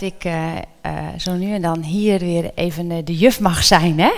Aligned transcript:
ik 0.00 0.24
uh, 0.24 0.52
zo 1.18 1.32
nu 1.32 1.54
en 1.54 1.62
dan 1.62 1.82
hier 1.82 2.18
weer 2.18 2.50
even 2.54 2.90
uh, 2.90 2.98
de 3.04 3.16
juf 3.16 3.40
mag 3.40 3.64
zijn. 3.64 4.00
Hè? 4.00 4.12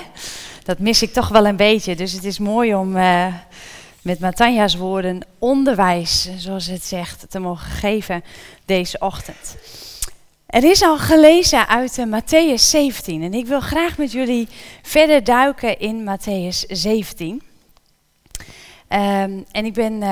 Dat 0.64 0.78
mis 0.78 1.02
ik 1.02 1.12
toch 1.12 1.28
wel 1.28 1.46
een 1.46 1.56
beetje. 1.56 1.96
Dus 1.96 2.12
het 2.12 2.24
is 2.24 2.38
mooi 2.38 2.74
om 2.74 2.92
met 4.02 4.20
Matanja's 4.20 4.76
woorden 4.76 5.20
onderwijs, 5.38 6.28
zoals 6.36 6.66
het 6.66 6.84
zegt, 6.84 7.26
te 7.28 7.38
mogen 7.38 7.70
geven 7.70 8.24
deze 8.64 8.98
ochtend. 8.98 9.56
Er 10.46 10.64
is 10.64 10.82
al 10.82 10.98
gelezen 10.98 11.68
uit 11.68 11.98
Matthäus 12.06 12.62
17 12.62 13.22
en 13.22 13.34
ik 13.34 13.46
wil 13.46 13.60
graag 13.60 13.98
met 13.98 14.12
jullie 14.12 14.48
verder 14.82 15.24
duiken 15.24 15.78
in 15.78 16.08
Matthäus 16.08 16.66
17. 16.68 17.42
Um, 18.88 19.44
en 19.50 19.64
ik 19.64 19.72
ben 19.72 20.02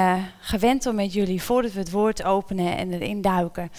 gewend 0.41 0.87
om 0.87 0.95
met 0.95 1.13
jullie, 1.13 1.43
voordat 1.43 1.73
we 1.73 1.79
het 1.79 1.91
woord 1.91 2.23
openen 2.23 2.77
en 2.77 2.93
erin 2.93 3.21
duiken, 3.21 3.71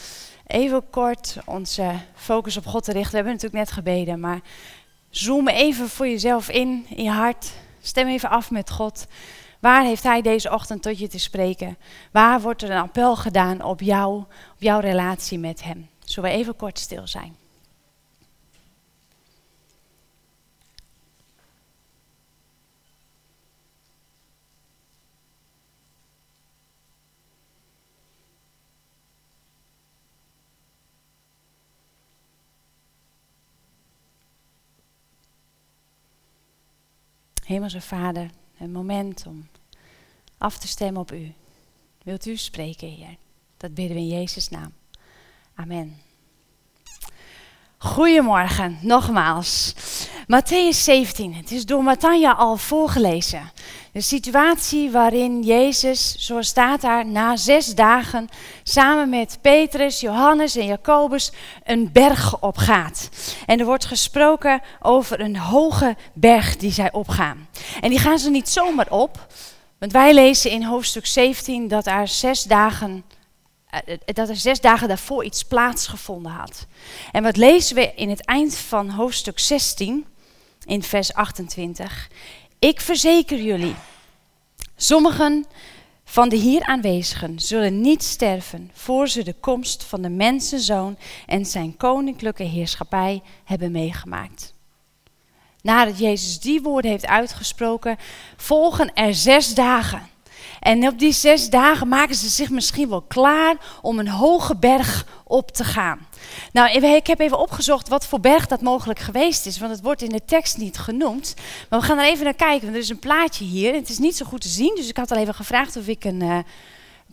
even 0.48 0.90
kort 0.90 1.38
onze 1.46 1.92
focus 2.16 2.58
op 2.58 2.66
God 2.66 2.84
te 2.84 2.92
richten. 2.92 3.12
We 3.12 3.16
hebben 3.18 3.34
natuurlijk 3.34 3.64
net 3.64 3.72
gebeden, 3.72 4.20
maar 4.20 4.40
zoom 5.10 5.48
even 5.48 5.90
voor 5.90 6.08
jezelf 6.08 6.50
in, 6.50 6.86
in 6.90 7.04
je 7.04 7.10
hart. 7.10 7.52
Stem 7.82 8.08
even 8.08 8.30
af 8.30 8.52
met 8.52 8.72
God. 8.72 9.08
Waar 9.60 9.84
heeft 9.84 10.04
Hij 10.04 10.22
deze 10.22 10.52
ochtend 10.52 10.82
tot 10.82 11.00
je 11.00 11.08
te 11.08 11.20
spreken? 11.20 11.78
Waar 12.12 12.42
wordt 12.42 12.62
er 12.62 12.72
een 12.72 12.82
appel 12.82 13.16
gedaan 13.16 13.64
op 13.64 13.82
jou, 13.82 14.18
op 14.52 14.62
jouw 14.62 14.80
relatie 14.80 15.40
met 15.40 15.64
Hem? 15.64 15.90
Zullen 16.04 16.30
we 16.30 16.36
even 16.36 16.56
kort 16.56 16.80
stil 16.80 17.08
zijn? 17.08 17.36
Hemelse 37.48 37.82
Vader, 37.82 38.30
een 38.60 38.72
moment 38.72 39.26
om 39.28 39.48
af 40.38 40.58
te 40.58 40.68
stemmen 40.68 41.02
op 41.02 41.12
U. 41.12 41.34
Wilt 42.04 42.26
U 42.26 42.38
spreken, 42.38 42.88
Heer? 42.88 43.16
Dat 43.58 43.74
bidden 43.74 43.96
we 43.96 44.02
in 44.02 44.08
Jezus' 44.08 44.50
naam. 44.50 44.74
Amen. 45.56 45.98
Goedemorgen, 47.78 48.78
nogmaals. 48.82 49.74
Matthäus 50.28 50.84
17, 50.84 51.34
het 51.34 51.52
is 51.52 51.66
door 51.66 51.84
Matanja 51.84 52.32
al 52.32 52.58
voorgelezen. 52.58 53.52
De 53.92 54.02
situatie 54.02 54.92
waarin 54.92 55.42
Jezus, 55.44 56.16
zoals 56.18 56.48
staat 56.48 56.82
daar, 56.82 57.06
na 57.06 57.36
zes 57.36 57.76
dagen 57.76 58.28
samen 58.64 59.10
met 59.10 59.38
Petrus, 59.42 60.00
Johannes 60.00 60.56
en 60.56 60.66
Jacobus 60.66 61.32
een 61.64 61.92
berg 61.92 62.42
opgaat. 62.42 63.10
En 63.46 63.60
er 63.60 63.66
wordt 63.66 63.86
gesproken 63.86 64.62
over 64.80 65.20
een 65.20 65.38
hoge 65.38 65.96
berg 66.14 66.58
die 66.58 66.72
zij 66.72 66.92
opgaan. 66.92 67.48
En 67.82 67.90
die 67.90 68.00
gaan 68.00 68.20
ze 68.20 68.30
niet 68.30 68.50
zomaar 68.50 68.90
op, 68.90 69.28
want 69.80 69.92
wij 69.92 70.14
lezen 70.14 70.52
in 70.52 70.64
hoofdstuk 70.64 71.06
17 71.06 71.68
dat 71.68 71.86
er 71.86 72.08
zes 72.08 72.44
dagen 72.44 73.04
eh, 73.68 73.98
dat 74.06 74.30
er 74.30 74.36
zes 74.36 74.62
dagen 74.62 74.88
daarvoor 74.88 75.24
iets 75.24 75.44
plaatsgevonden 75.44 76.32
had. 76.32 76.68
En 77.12 77.24
wat 77.24 77.38
lezen 77.38 77.76
we 77.76 77.94
in 77.96 78.10
het 78.10 78.26
eind 78.26 78.58
van 78.58 78.90
hoofdstuk 78.90 79.40
16, 79.40 80.06
in 80.68 80.84
vers 80.84 81.14
28? 81.14 82.10
Ik 82.60 82.82
verzeker 82.82 83.42
jullie, 83.42 83.76
sommigen 84.76 85.46
van 86.04 86.30
de 86.30 86.36
hier 86.36 86.64
aanwezigen 86.64 87.40
zullen 87.40 87.82
niet 87.82 88.04
sterven 88.04 88.72
voor 88.74 89.08
ze 89.08 89.24
de 89.24 89.36
komst 89.40 89.84
van 89.84 90.02
de 90.02 90.10
mensenzoon 90.10 90.98
en 91.26 91.46
zijn 91.46 91.78
koninklijke 91.78 92.44
heerschappij 92.44 93.22
hebben 93.44 93.72
meegemaakt. 93.72 94.54
Nadat 95.62 96.00
Jezus 96.00 96.40
die 96.40 96.62
woorden 96.62 96.92
heeft 96.92 97.08
uitgesproken, 97.08 97.98
volgen 98.38 98.94
er 98.94 99.16
zes 99.16 99.54
dagen. 99.54 100.10
En 100.60 100.88
op 100.88 101.00
die 101.00 101.12
zes 101.12 101.50
dagen 101.50 101.88
maken 101.88 102.16
ze 102.16 102.30
zich 102.30 102.50
misschien 102.50 102.90
wel 102.90 103.02
klaar 103.02 103.56
om 103.82 104.00
een 104.00 104.08
hoge 104.08 104.56
berg 104.56 105.06
op 105.24 105.52
te 105.52 105.64
gaan. 105.64 106.07
Nou, 106.54 106.72
ik 106.96 107.08
heb 107.08 107.20
even 107.20 107.40
opgezocht 107.40 107.88
wat 107.88 108.06
voor 108.06 108.20
berg 108.20 108.48
dat 108.48 108.62
mogelijk 108.62 109.00
geweest 109.00 109.46
is, 109.46 109.60
want 109.60 109.72
het 109.72 109.82
wordt 109.82 110.02
in 110.02 110.10
de 110.10 110.26
tekst 110.26 110.58
niet 110.58 110.78
genoemd. 110.78 111.34
Maar 111.70 111.80
we 111.80 111.86
gaan 111.86 111.98
er 111.98 112.06
even 112.06 112.24
naar 112.24 112.34
kijken, 112.34 112.68
er 112.68 112.76
is 112.76 112.90
een 112.90 113.00
plaatje 113.00 113.46
hier. 113.46 113.74
Het 113.74 113.90
is 113.90 113.98
niet 113.98 114.18
zo 114.18 114.26
goed 114.26 114.42
te 114.42 114.48
zien, 114.48 114.76
dus 114.76 114.90
ik 114.90 114.98
had 114.98 115.12
al 115.12 115.18
even 115.18 115.34
gevraagd 115.34 115.78
of 115.78 115.88
ik 115.88 116.04
een 116.04 116.24
uh, 116.24 116.38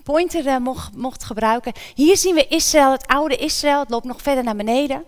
pointer 0.02 0.46
uh, 0.46 0.56
mocht, 0.56 0.96
mocht 0.96 1.24
gebruiken. 1.24 1.72
Hier 1.94 2.16
zien 2.16 2.34
we 2.34 2.46
Israël, 2.48 2.92
het 2.92 3.06
oude 3.06 3.36
Israël, 3.36 3.80
het 3.80 3.90
loopt 3.90 4.04
nog 4.04 4.22
verder 4.22 4.44
naar 4.44 4.56
beneden. 4.56 5.04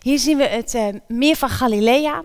Hier 0.00 0.18
zien 0.18 0.36
we 0.36 0.46
het 0.46 0.74
uh, 0.74 0.86
meer 1.08 1.36
van 1.36 1.50
Galilea. 1.50 2.22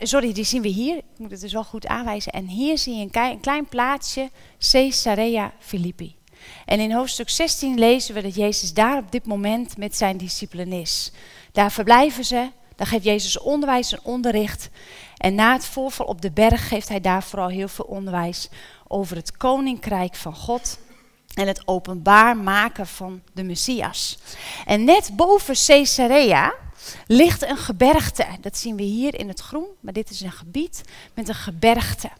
Sorry, 0.00 0.32
die 0.32 0.44
zien 0.44 0.62
we 0.62 0.68
hier. 0.68 0.96
Ik 0.96 1.04
moet 1.16 1.30
het 1.30 1.40
dus 1.40 1.52
wel 1.52 1.64
goed 1.64 1.86
aanwijzen. 1.86 2.32
En 2.32 2.46
hier 2.46 2.78
zie 2.78 2.94
je 2.94 3.02
een, 3.02 3.22
een 3.22 3.40
klein 3.40 3.68
plaatsje, 3.68 4.30
Caesarea 4.70 5.52
Philippi. 5.58 6.14
En 6.64 6.80
in 6.80 6.92
hoofdstuk 6.92 7.28
16 7.28 7.78
lezen 7.78 8.14
we 8.14 8.22
dat 8.22 8.34
Jezus 8.34 8.72
daar 8.72 8.98
op 8.98 9.12
dit 9.12 9.26
moment 9.26 9.76
met 9.76 9.96
zijn 9.96 10.16
discipelen 10.16 10.72
is. 10.72 11.12
Daar 11.52 11.72
verblijven 11.72 12.24
ze, 12.24 12.50
daar 12.76 12.86
geeft 12.86 13.04
Jezus 13.04 13.38
onderwijs 13.38 13.92
en 13.92 14.00
onderricht. 14.02 14.68
En 15.16 15.34
na 15.34 15.52
het 15.52 15.64
voorval 15.64 16.06
op 16.06 16.22
de 16.22 16.30
berg 16.30 16.68
geeft 16.68 16.88
hij 16.88 17.00
daar 17.00 17.22
vooral 17.22 17.48
heel 17.48 17.68
veel 17.68 17.84
onderwijs 17.84 18.48
over 18.88 19.16
het 19.16 19.36
koninkrijk 19.36 20.14
van 20.14 20.34
God 20.34 20.78
en 21.34 21.46
het 21.46 21.68
openbaar 21.68 22.36
maken 22.36 22.86
van 22.86 23.22
de 23.32 23.42
Messias. 23.42 24.18
En 24.66 24.84
net 24.84 25.10
boven 25.16 25.54
Caesarea 25.66 26.54
ligt 27.06 27.42
een 27.42 27.56
gebergte. 27.56 28.26
Dat 28.40 28.56
zien 28.56 28.76
we 28.76 28.82
hier 28.82 29.14
in 29.14 29.28
het 29.28 29.40
groen, 29.40 29.66
maar 29.80 29.92
dit 29.92 30.10
is 30.10 30.20
een 30.20 30.32
gebied 30.32 30.82
met 31.14 31.28
een 31.28 31.34
gebergte. 31.34 32.10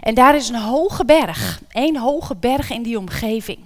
En 0.00 0.14
daar 0.14 0.36
is 0.36 0.48
een 0.48 0.60
hoge 0.60 1.04
berg, 1.04 1.60
één 1.70 1.96
hoge 1.96 2.36
berg 2.36 2.70
in 2.70 2.82
die 2.82 2.98
omgeving. 2.98 3.58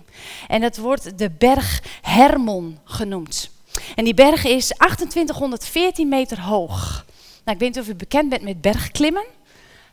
En 0.49 0.61
dat 0.61 0.77
wordt 0.77 1.19
de 1.19 1.31
berg 1.31 1.83
Hermon 2.03 2.79
genoemd. 2.85 3.51
En 3.95 4.05
die 4.05 4.15
berg 4.15 4.45
is 4.45 4.67
2814 4.67 6.09
meter 6.09 6.41
hoog. 6.41 7.05
Nou, 7.45 7.57
ik 7.57 7.59
weet 7.59 7.75
niet 7.75 7.85
of 7.85 7.89
u 7.89 7.95
bekend 7.95 8.29
bent 8.29 8.43
met 8.43 8.61
bergklimmen. 8.61 9.25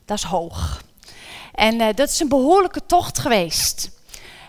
Dat 0.05 0.17
is 0.17 0.23
hoog. 0.23 0.81
En 1.53 1.81
uh, 1.81 1.87
dat 1.95 2.09
is 2.09 2.19
een 2.19 2.29
behoorlijke 2.29 2.85
tocht 2.85 3.19
geweest. 3.19 3.89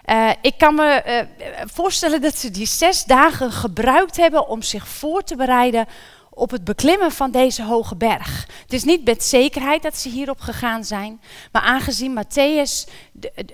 Uh, 0.06 0.30
ik 0.40 0.58
kan 0.58 0.74
me 0.74 1.02
uh, 1.06 1.46
voorstellen 1.72 2.20
dat 2.20 2.38
ze 2.38 2.50
die 2.50 2.66
zes 2.66 3.04
dagen 3.04 3.52
gebruikt 3.52 4.16
hebben 4.16 4.48
om 4.48 4.62
zich 4.62 4.88
voor 4.88 5.22
te 5.22 5.36
bereiden 5.36 5.86
op 6.36 6.50
het 6.50 6.64
beklimmen 6.64 7.12
van 7.12 7.30
deze 7.30 7.64
hoge 7.64 7.96
berg. 7.96 8.46
Het 8.62 8.72
is 8.72 8.84
niet 8.84 9.04
met 9.04 9.24
zekerheid 9.24 9.82
dat 9.82 9.96
ze 9.96 10.08
hierop 10.08 10.40
gegaan 10.40 10.84
zijn, 10.84 11.20
maar 11.52 11.62
aangezien 11.62 12.24
Matthäus 12.24 12.92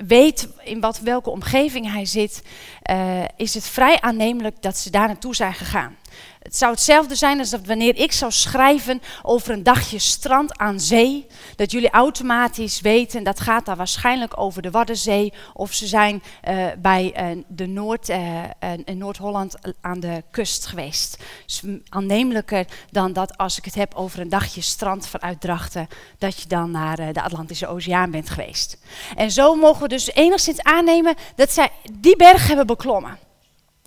weet 0.07 0.49
in 0.65 0.81
wat, 0.81 0.99
welke 0.99 1.31
omgeving 1.31 1.93
hij 1.93 2.07
zit, 2.07 2.43
uh, 2.91 3.25
is 3.37 3.55
het 3.55 3.67
vrij 3.67 4.01
aannemelijk 4.01 4.63
dat 4.63 4.79
ze 4.79 4.91
daar 4.91 5.07
naartoe 5.07 5.35
zijn 5.35 5.55
gegaan. 5.55 5.97
Het 6.43 6.57
zou 6.57 6.73
hetzelfde 6.73 7.15
zijn 7.15 7.39
als 7.39 7.51
dat 7.51 7.67
wanneer 7.67 7.97
ik 7.97 8.13
zou 8.13 8.33
schrijven 8.33 9.03
over 9.23 9.53
een 9.53 9.63
dagje 9.63 9.99
strand 9.99 10.59
aan 10.59 10.81
zee. 10.81 11.27
Dat 11.57 11.71
jullie 11.71 11.91
automatisch 11.91 12.81
weten, 12.81 13.25
dat 13.25 13.41
gaat 13.41 13.67
daar 13.67 13.77
waarschijnlijk 13.77 14.41
over 14.41 14.63
de 14.63 14.71
Waddenzee. 14.71 15.33
Of 15.53 15.73
ze 15.73 15.87
zijn 15.87 16.23
uh, 16.49 16.67
bij 16.79 17.33
uh, 17.35 17.43
de 17.49 17.67
Noord, 17.67 18.09
uh, 18.09 18.43
in 18.85 18.99
Noord-Holland 18.99 19.55
aan 19.81 20.01
de 20.01 20.23
kust 20.31 20.67
geweest. 20.67 21.23
Dus 21.47 21.63
aannemelijker 21.89 22.67
dan 22.91 23.13
dat 23.13 23.37
als 23.37 23.59
ik 23.59 23.65
het 23.65 23.75
heb 23.75 23.95
over 23.95 24.21
een 24.21 24.29
dagje 24.29 24.61
strand 24.61 25.07
vanuit 25.07 25.41
Drachten. 25.41 25.89
Dat 26.19 26.41
je 26.41 26.49
dan 26.49 26.71
naar 26.71 27.13
de 27.13 27.23
Atlantische 27.23 27.67
Oceaan 27.67 28.11
bent 28.11 28.31
geweest. 28.31 28.79
En 29.17 29.31
zo 29.31 29.55
mogen 29.55 29.83
we 29.83 29.89
dus 29.89 30.13
enigszins 30.13 30.63
aannemen 30.63 31.15
dat 31.37 31.51
zij 31.51 31.71
die 31.93 32.17
berg 32.17 32.47
hebben 32.47 32.67
beklommen. 32.67 33.19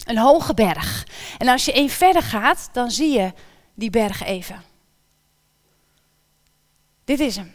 Een 0.03 0.17
hoge 0.17 0.53
berg. 0.53 1.07
En 1.38 1.47
als 1.47 1.66
je 1.66 1.73
één 1.73 1.89
verder 1.89 2.23
gaat, 2.23 2.69
dan 2.72 2.91
zie 2.91 3.11
je 3.11 3.33
die 3.73 3.89
berg 3.89 4.24
even. 4.24 4.63
Dit 7.03 7.19
is 7.19 7.36
hem. 7.36 7.53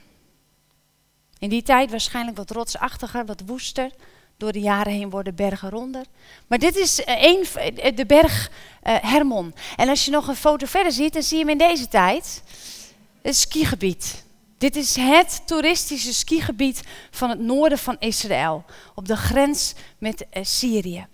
In 1.38 1.48
die 1.48 1.62
tijd 1.62 1.90
waarschijnlijk 1.90 2.36
wat 2.36 2.50
rotsachtiger, 2.50 3.26
wat 3.26 3.42
woester. 3.46 3.90
Door 4.36 4.52
de 4.52 4.60
jaren 4.60 4.92
heen 4.92 5.10
worden 5.10 5.34
bergen 5.34 5.70
ronder. 5.70 6.04
Maar 6.46 6.58
dit 6.58 6.76
is 6.76 7.02
een, 7.04 7.46
eh, 7.54 7.86
eh, 7.86 7.96
de 7.96 8.06
berg 8.06 8.50
uh, 8.82 8.96
Hermon. 9.00 9.54
En 9.76 9.88
als 9.88 10.04
je 10.04 10.10
nog 10.10 10.28
een 10.28 10.36
foto 10.36 10.66
verder 10.66 10.92
ziet, 10.92 11.12
dan 11.12 11.22
zie 11.22 11.38
je 11.38 11.44
hem 11.44 11.52
in 11.52 11.68
deze 11.68 11.88
tijd. 11.88 12.42
Het 13.22 13.36
skigebied. 13.36 14.24
Dit 14.58 14.76
is 14.76 14.96
het 14.96 15.42
toeristische 15.44 16.14
skigebied 16.14 16.82
van 17.10 17.30
het 17.30 17.38
noorden 17.38 17.78
van 17.78 17.96
Israël. 17.98 18.64
Op 18.94 19.08
de 19.08 19.16
grens 19.16 19.74
met 19.98 20.26
Syrië. 20.42 21.06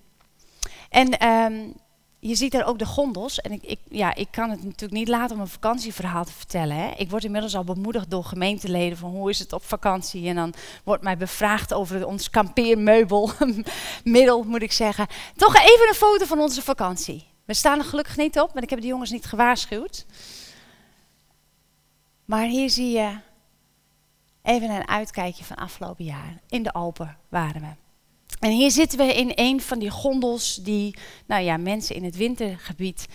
En 0.96 1.28
um, 1.28 1.74
je 2.18 2.34
ziet 2.34 2.52
daar 2.52 2.66
ook 2.66 2.78
de 2.78 2.86
gondels. 2.86 3.40
En 3.40 3.52
ik, 3.52 3.62
ik, 3.62 3.78
ja, 3.88 4.14
ik 4.14 4.28
kan 4.30 4.50
het 4.50 4.64
natuurlijk 4.64 4.92
niet 4.92 5.08
laten 5.08 5.36
om 5.36 5.42
een 5.42 5.48
vakantieverhaal 5.48 6.24
te 6.24 6.32
vertellen. 6.32 6.76
Hè. 6.76 6.90
Ik 6.96 7.10
word 7.10 7.24
inmiddels 7.24 7.56
al 7.56 7.64
bemoedigd 7.64 8.10
door 8.10 8.24
gemeenteleden 8.24 8.98
van 8.98 9.10
hoe 9.10 9.30
is 9.30 9.38
het 9.38 9.52
op 9.52 9.64
vakantie. 9.64 10.28
En 10.28 10.34
dan 10.34 10.54
wordt 10.84 11.02
mij 11.02 11.16
bevraagd 11.16 11.74
over 11.74 12.06
ons 12.06 12.30
kampeermeubel, 12.30 13.30
middel 14.04 14.42
moet 14.42 14.62
ik 14.62 14.72
zeggen. 14.72 15.06
Toch 15.36 15.56
even 15.56 15.88
een 15.88 15.94
foto 15.94 16.24
van 16.24 16.40
onze 16.40 16.62
vakantie. 16.62 17.26
We 17.44 17.54
staan 17.54 17.78
er 17.78 17.84
gelukkig 17.84 18.16
niet 18.16 18.40
op, 18.40 18.52
want 18.52 18.64
ik 18.64 18.70
heb 18.70 18.80
de 18.80 18.86
jongens 18.86 19.10
niet 19.10 19.24
gewaarschuwd. 19.24 20.06
Maar 22.24 22.46
hier 22.46 22.70
zie 22.70 22.90
je 22.90 23.18
even 24.42 24.70
een 24.70 24.88
uitkijkje 24.88 25.44
van 25.44 25.56
afgelopen 25.56 26.04
jaar. 26.04 26.40
In 26.48 26.62
de 26.62 26.72
Alpen 26.72 27.16
waren 27.28 27.60
we. 27.60 27.85
En 28.38 28.50
hier 28.50 28.70
zitten 28.70 28.98
we 28.98 29.14
in 29.14 29.32
een 29.34 29.60
van 29.60 29.78
die 29.78 29.90
gondels 29.90 30.54
die 30.54 30.96
nou 31.26 31.42
ja, 31.42 31.56
mensen 31.56 31.96
in 31.96 32.04
het 32.04 32.16
wintergebied 32.16 33.06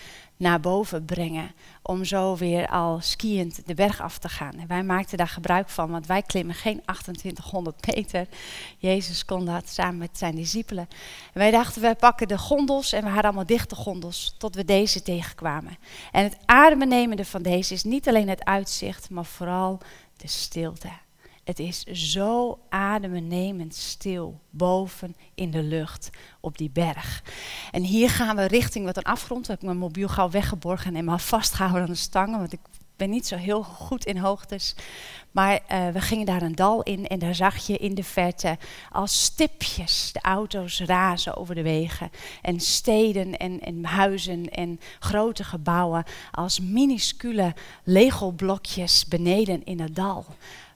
naar 0.41 0.59
boven 0.59 1.05
brengen. 1.05 1.51
Om 1.81 2.05
zo 2.05 2.35
weer 2.35 2.67
al 2.67 2.99
skiënd 3.01 3.61
de 3.67 3.73
berg 3.73 4.01
af 4.01 4.17
te 4.17 4.29
gaan. 4.29 4.53
En 4.53 4.67
wij 4.67 4.83
maakten 4.83 5.17
daar 5.17 5.27
gebruik 5.27 5.69
van, 5.69 5.91
want 5.91 6.07
wij 6.07 6.21
klimmen 6.21 6.55
geen 6.55 6.81
2800 6.85 7.87
meter. 7.95 8.27
Jezus 8.77 9.25
kon 9.25 9.45
dat 9.45 9.69
samen 9.69 9.97
met 9.97 10.17
zijn 10.17 10.35
discipelen. 10.35 10.87
En 11.33 11.39
wij 11.39 11.51
dachten, 11.51 11.81
wij 11.81 11.95
pakken 11.95 12.27
de 12.27 12.37
gondels 12.37 12.91
en 12.91 13.01
we 13.01 13.05
hadden 13.05 13.25
allemaal 13.25 13.45
dichte 13.45 13.75
gondels 13.75 14.35
tot 14.37 14.55
we 14.55 14.65
deze 14.65 15.01
tegenkwamen. 15.01 15.77
En 16.11 16.23
het 16.23 16.37
adembenemende 16.45 17.25
van 17.25 17.41
deze 17.41 17.73
is 17.73 17.83
niet 17.83 18.07
alleen 18.07 18.29
het 18.29 18.45
uitzicht, 18.45 19.09
maar 19.09 19.25
vooral 19.25 19.79
de 20.17 20.27
stilte. 20.27 20.89
Het 21.51 21.59
is 21.59 21.83
zo 21.83 22.59
adembenemend 22.69 23.75
stil 23.75 24.39
boven 24.49 25.15
in 25.35 25.51
de 25.51 25.63
lucht 25.63 26.09
op 26.39 26.57
die 26.57 26.69
berg. 26.69 27.23
En 27.71 27.83
hier 27.83 28.09
gaan 28.09 28.35
we 28.35 28.45
richting 28.45 28.85
wat 28.85 28.97
een 28.97 29.03
afgrond. 29.03 29.43
Ik 29.43 29.49
heb 29.49 29.61
mijn 29.61 29.77
mobiel 29.77 30.07
gauw 30.07 30.29
weggeborgen 30.29 30.95
en 30.95 31.05
maar 31.05 31.19
vastgehouden 31.19 31.81
aan 31.81 31.93
de 31.93 31.95
stangen, 31.95 32.39
want 32.39 32.53
ik 32.53 32.59
ben 32.95 33.09
niet 33.09 33.27
zo 33.27 33.35
heel 33.35 33.63
goed 33.63 34.05
in 34.05 34.17
hoogtes. 34.17 34.75
Maar 35.31 35.59
uh, 35.71 35.87
we 35.89 36.01
gingen 36.01 36.25
daar 36.25 36.41
een 36.41 36.55
dal 36.55 36.83
in 36.83 37.07
en 37.07 37.19
daar 37.19 37.35
zag 37.35 37.67
je 37.67 37.77
in 37.77 37.95
de 37.95 38.03
verte 38.03 38.57
als 38.91 39.23
stipjes 39.23 40.09
de 40.13 40.21
auto's 40.21 40.81
razen 40.81 41.37
over 41.37 41.55
de 41.55 41.63
wegen. 41.63 42.11
En 42.41 42.59
steden 42.59 43.37
en, 43.37 43.59
en 43.59 43.85
huizen 43.85 44.49
en 44.49 44.79
grote 44.99 45.43
gebouwen 45.43 46.03
als 46.31 46.59
minuscule 46.59 47.53
Lego-blokjes 47.83 49.05
beneden 49.05 49.63
in 49.63 49.79
het 49.79 49.95
dal 49.95 50.25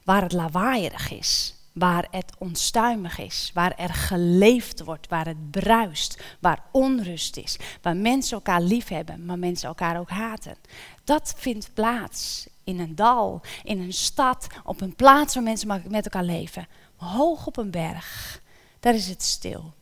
waar 0.06 0.22
het 0.22 0.32
lawaaierig 0.32 1.10
is, 1.10 1.54
waar 1.72 2.06
het 2.10 2.32
onstuimig 2.38 3.18
is, 3.18 3.50
waar 3.54 3.74
er 3.76 3.94
geleefd 3.94 4.84
wordt, 4.84 5.08
waar 5.08 5.26
het 5.26 5.50
bruist, 5.50 6.22
waar 6.40 6.62
onrust 6.72 7.36
is, 7.36 7.58
waar 7.82 7.96
mensen 7.96 8.36
elkaar 8.36 8.60
lief 8.60 8.88
hebben, 8.88 9.24
maar 9.24 9.38
mensen 9.38 9.68
elkaar 9.68 9.98
ook 9.98 10.10
haten. 10.10 10.56
Dat 11.04 11.34
vindt 11.36 11.70
plaats 11.74 12.46
in 12.64 12.80
een 12.80 12.94
dal, 12.94 13.40
in 13.62 13.80
een 13.80 13.92
stad, 13.92 14.46
op 14.64 14.80
een 14.80 14.94
plaats 14.94 15.34
waar 15.34 15.42
mensen 15.42 15.82
met 15.88 16.04
elkaar 16.04 16.24
leven. 16.24 16.68
Hoog 16.96 17.46
op 17.46 17.56
een 17.56 17.70
berg, 17.70 18.40
daar 18.80 18.94
is 18.94 19.08
het 19.08 19.22
stil. 19.22 19.74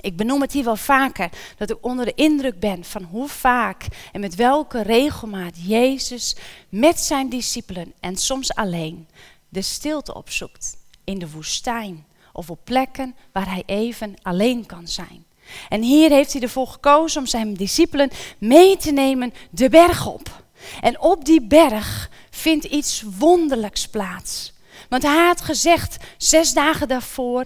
Ik 0.00 0.16
benoem 0.16 0.40
het 0.40 0.52
hier 0.52 0.64
wel 0.64 0.76
vaker, 0.76 1.30
dat 1.56 1.70
ik 1.70 1.76
onder 1.80 2.04
de 2.04 2.14
indruk 2.14 2.60
ben 2.60 2.84
van 2.84 3.02
hoe 3.02 3.28
vaak 3.28 3.86
en 4.12 4.20
met 4.20 4.34
welke 4.34 4.82
regelmaat 4.82 5.66
Jezus 5.66 6.36
met 6.68 7.00
zijn 7.00 7.28
discipelen 7.28 7.92
en 8.00 8.16
soms 8.16 8.54
alleen 8.54 9.08
de 9.48 9.62
stilte 9.62 10.14
opzoekt 10.14 10.76
in 11.04 11.18
de 11.18 11.30
woestijn 11.30 12.06
of 12.32 12.50
op 12.50 12.60
plekken 12.64 13.14
waar 13.32 13.50
hij 13.50 13.62
even 13.66 14.14
alleen 14.22 14.66
kan 14.66 14.88
zijn. 14.88 15.24
En 15.68 15.82
hier 15.82 16.10
heeft 16.10 16.32
hij 16.32 16.42
ervoor 16.42 16.66
gekozen 16.66 17.20
om 17.20 17.26
zijn 17.26 17.54
discipelen 17.54 18.10
mee 18.38 18.76
te 18.76 18.92
nemen 18.92 19.32
de 19.50 19.68
berg 19.68 20.06
op. 20.06 20.44
En 20.80 21.00
op 21.00 21.24
die 21.24 21.42
berg 21.42 22.10
vindt 22.30 22.64
iets 22.64 23.04
wonderlijks 23.18 23.88
plaats. 23.88 24.52
Want 24.88 25.02
hij 25.02 25.26
had 25.26 25.40
gezegd, 25.40 25.96
zes 26.16 26.52
dagen 26.52 26.88
daarvoor, 26.88 27.44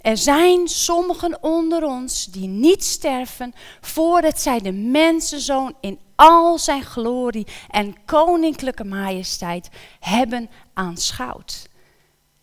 er 0.00 0.16
zijn 0.16 0.68
sommigen 0.68 1.42
onder 1.42 1.84
ons 1.84 2.24
die 2.24 2.48
niet 2.48 2.84
sterven 2.84 3.54
voordat 3.80 4.40
zij 4.40 4.60
de 4.60 4.72
mensenzoon 4.72 5.74
in 5.80 5.98
al 6.16 6.58
zijn 6.58 6.82
glorie 6.82 7.46
en 7.70 7.94
koninklijke 8.04 8.84
majesteit 8.84 9.68
hebben 10.00 10.50
aanschouwd. 10.74 11.68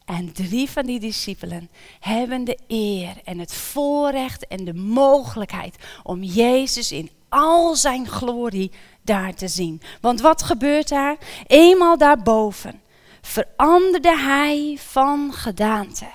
En 0.06 0.34
drie 0.34 0.70
van 0.70 0.86
die 0.86 1.00
discipelen 1.00 1.70
hebben 2.00 2.44
de 2.44 2.58
eer 2.68 3.22
en 3.24 3.40
het 3.40 3.54
voorrecht 3.54 4.48
en 4.48 4.66
de 4.66 4.74
mogelijkheid 4.74 5.76
om 6.04 6.24
Jezus 6.24 6.92
in 6.92 7.10
al 7.30 7.76
zijn 7.76 8.08
glorie 8.08 8.72
daar 9.02 9.34
te 9.34 9.48
zien. 9.48 9.82
Want 10.02 10.22
wat 10.22 10.44
gebeurt 10.44 10.90
daar? 10.90 11.18
Eenmaal 11.48 11.98
daarboven 11.98 12.82
veranderde 13.22 14.18
hij 14.18 14.78
van 14.80 15.34
gedaante. 15.34 16.08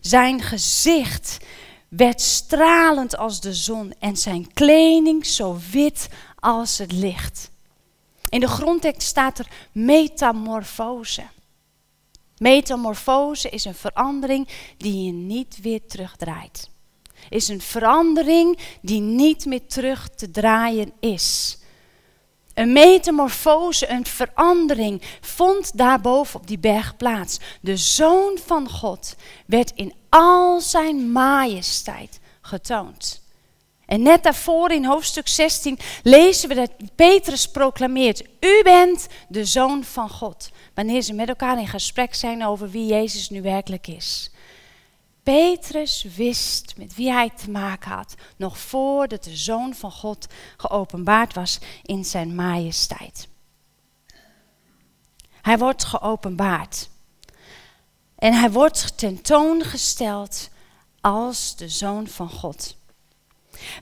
Zijn 0.00 0.40
gezicht 0.42 1.38
werd 1.88 2.20
stralend 2.20 3.16
als 3.16 3.40
de 3.40 3.54
zon 3.54 3.92
en 3.98 4.16
zijn 4.16 4.52
kleding 4.52 5.26
zo 5.26 5.58
wit 5.70 6.08
als 6.40 6.78
het 6.78 6.92
licht. 6.92 7.50
In 8.28 8.40
de 8.40 8.48
grondtekst 8.48 9.08
staat 9.08 9.38
er 9.38 9.46
metamorfose. 9.72 11.22
Metamorfose 12.38 13.48
is 13.48 13.64
een 13.64 13.74
verandering 13.74 14.48
die 14.76 15.04
je 15.04 15.12
niet 15.12 15.58
weer 15.62 15.80
terugdraait. 15.86 16.70
Is 17.28 17.48
een 17.48 17.60
verandering 17.60 18.58
die 18.82 19.00
niet 19.00 19.46
meer 19.46 19.66
terug 19.66 20.08
te 20.08 20.30
draaien 20.30 20.92
is. 21.00 21.58
Een 22.54 22.72
metamorfose, 22.72 23.90
een 23.90 24.06
verandering 24.06 25.02
vond 25.20 25.76
daarboven 25.76 26.40
op 26.40 26.46
die 26.46 26.58
berg 26.58 26.96
plaats. 26.96 27.38
De 27.60 27.76
Zoon 27.76 28.38
van 28.46 28.70
God 28.70 29.16
werd 29.46 29.72
in 29.74 29.94
al 30.08 30.60
zijn 30.60 31.12
majesteit 31.12 32.20
getoond. 32.40 33.22
En 33.90 34.02
net 34.02 34.22
daarvoor 34.22 34.70
in 34.70 34.84
hoofdstuk 34.84 35.28
16 35.28 35.78
lezen 36.02 36.48
we 36.48 36.54
dat 36.54 36.70
Petrus 36.94 37.50
proclameert: 37.50 38.22
U 38.40 38.62
bent 38.62 39.06
de 39.28 39.44
zoon 39.44 39.84
van 39.84 40.08
God. 40.08 40.50
Wanneer 40.74 41.02
ze 41.02 41.12
met 41.12 41.28
elkaar 41.28 41.58
in 41.58 41.68
gesprek 41.68 42.14
zijn 42.14 42.44
over 42.44 42.70
wie 42.70 42.86
Jezus 42.86 43.30
nu 43.30 43.42
werkelijk 43.42 43.86
is. 43.86 44.30
Petrus 45.22 46.06
wist 46.16 46.74
met 46.76 46.94
wie 46.94 47.12
hij 47.12 47.30
te 47.30 47.50
maken 47.50 47.90
had, 47.90 48.14
nog 48.36 48.58
voordat 48.58 49.24
de 49.24 49.36
zoon 49.36 49.74
van 49.74 49.92
God 49.92 50.26
geopenbaard 50.56 51.34
was 51.34 51.58
in 51.82 52.04
zijn 52.04 52.34
majesteit. 52.34 53.28
Hij 55.42 55.58
wordt 55.58 55.84
geopenbaard. 55.84 56.88
En 58.18 58.32
hij 58.32 58.50
wordt 58.50 58.98
tentoongesteld 58.98 60.48
als 61.00 61.56
de 61.56 61.68
zoon 61.68 62.06
van 62.06 62.30
God. 62.30 62.78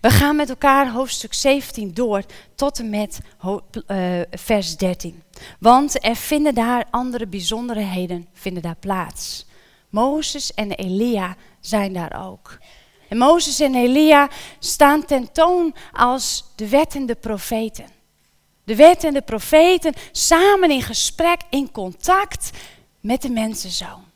We 0.01 0.11
gaan 0.11 0.37
met 0.37 0.49
elkaar 0.49 0.91
hoofdstuk 0.91 1.35
17 1.35 1.95
door 1.95 2.23
tot 2.55 2.79
en 2.79 2.91
met 2.91 3.21
uh, 3.43 4.21
vers 4.31 4.77
13. 4.77 5.23
Want 5.61 6.05
er 6.05 6.17
vinden 6.17 6.55
daar 6.55 6.87
andere 6.91 7.27
bijzonderheden 7.27 8.29
vinden 8.33 8.63
daar 8.63 8.77
plaats. 8.81 9.47
Mozes 9.89 10.55
en 10.55 10.73
Elia 10.73 11.37
zijn 11.61 11.93
daar 11.93 12.27
ook. 12.27 12.59
En 13.09 13.19
Mozes 13.19 13.61
en 13.61 13.75
Elia 13.75 14.29
staan 14.59 15.05
tentoon 15.05 15.75
als 15.93 16.45
de 16.57 16.69
wet 16.69 16.95
en 16.95 17.07
de 17.07 17.15
profeten. 17.15 17.87
De 18.65 18.77
wet 18.77 19.05
en 19.05 19.15
de 19.15 19.23
profeten 19.23 19.95
samen 20.13 20.71
in 20.71 20.83
gesprek, 20.83 21.41
in 21.51 21.73
contact 21.73 22.51
met 23.01 23.23
de 23.23 23.31
mensenzoon. 23.31 24.08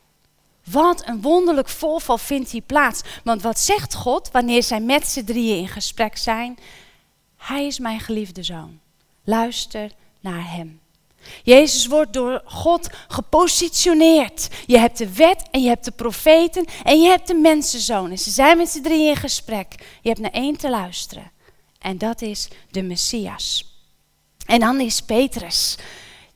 Wat 0.70 1.06
een 1.06 1.20
wonderlijk 1.20 1.68
voorval 1.68 2.18
vindt 2.18 2.50
hier 2.50 2.62
plaats. 2.62 3.02
Want 3.24 3.42
wat 3.42 3.58
zegt 3.58 3.94
God 3.94 4.30
wanneer 4.30 4.62
zij 4.62 4.80
met 4.80 5.06
z'n 5.06 5.24
drieën 5.24 5.58
in 5.58 5.68
gesprek 5.68 6.16
zijn? 6.16 6.58
Hij 7.36 7.66
is 7.66 7.78
mijn 7.78 8.00
geliefde 8.00 8.42
zoon. 8.42 8.80
Luister 9.24 9.90
naar 10.20 10.52
hem. 10.52 10.80
Jezus 11.42 11.86
wordt 11.86 12.12
door 12.12 12.42
God 12.44 12.88
gepositioneerd. 13.08 14.48
Je 14.66 14.78
hebt 14.78 14.98
de 14.98 15.12
wet 15.12 15.42
en 15.50 15.62
je 15.62 15.68
hebt 15.68 15.84
de 15.84 15.90
profeten 15.90 16.64
en 16.84 17.00
je 17.00 17.08
hebt 17.08 17.26
de 17.26 17.34
mensenzoon. 17.34 18.10
En 18.10 18.18
ze 18.18 18.30
zijn 18.30 18.56
met 18.56 18.68
z'n 18.68 18.82
drieën 18.82 19.08
in 19.08 19.16
gesprek. 19.16 19.74
Je 20.00 20.08
hebt 20.08 20.20
naar 20.20 20.30
één 20.30 20.56
te 20.56 20.70
luisteren. 20.70 21.30
En 21.78 21.98
dat 21.98 22.22
is 22.22 22.48
de 22.70 22.82
Messias. 22.82 23.76
En 24.46 24.60
dan 24.60 24.80
is 24.80 25.00
Petrus 25.00 25.76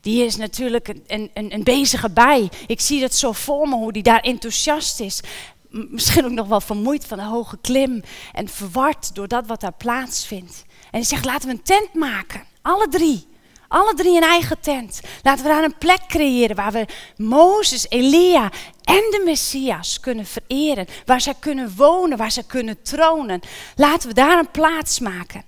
die 0.06 0.24
is 0.24 0.36
natuurlijk 0.36 0.88
een, 0.88 1.30
een, 1.34 1.52
een 1.54 1.62
bezige 1.62 2.10
bij. 2.10 2.48
Ik 2.66 2.80
zie 2.80 3.00
dat 3.00 3.14
zo 3.14 3.32
voor 3.32 3.68
me, 3.68 3.74
hoe 3.74 3.92
die 3.92 4.02
daar 4.02 4.20
enthousiast 4.20 5.00
is. 5.00 5.20
Misschien 5.68 6.24
ook 6.24 6.30
nog 6.30 6.46
wel 6.46 6.60
vermoeid 6.60 7.04
van 7.04 7.18
de 7.18 7.24
hoge 7.24 7.58
klim 7.60 8.02
en 8.32 8.48
verward 8.48 9.14
door 9.14 9.28
dat 9.28 9.46
wat 9.46 9.60
daar 9.60 9.72
plaatsvindt. 9.72 10.64
En 10.68 10.90
hij 10.90 11.02
zegt, 11.02 11.24
laten 11.24 11.48
we 11.48 11.54
een 11.54 11.62
tent 11.62 11.94
maken, 11.94 12.44
alle 12.62 12.88
drie. 12.88 13.26
Alle 13.68 13.94
drie 13.94 14.16
een 14.16 14.22
eigen 14.22 14.60
tent. 14.60 15.00
Laten 15.22 15.44
we 15.44 15.50
daar 15.50 15.64
een 15.64 15.78
plek 15.78 16.00
creëren 16.06 16.56
waar 16.56 16.72
we 16.72 16.86
Mozes, 17.16 17.88
Elia 17.88 18.52
en 18.82 19.10
de 19.10 19.22
Messias 19.24 20.00
kunnen 20.00 20.26
vereren. 20.26 20.86
Waar 21.04 21.20
zij 21.20 21.34
kunnen 21.38 21.72
wonen, 21.76 22.18
waar 22.18 22.32
ze 22.32 22.46
kunnen 22.46 22.82
tronen. 22.82 23.40
Laten 23.76 24.08
we 24.08 24.14
daar 24.14 24.38
een 24.38 24.50
plaats 24.50 25.00
maken. 25.00 25.44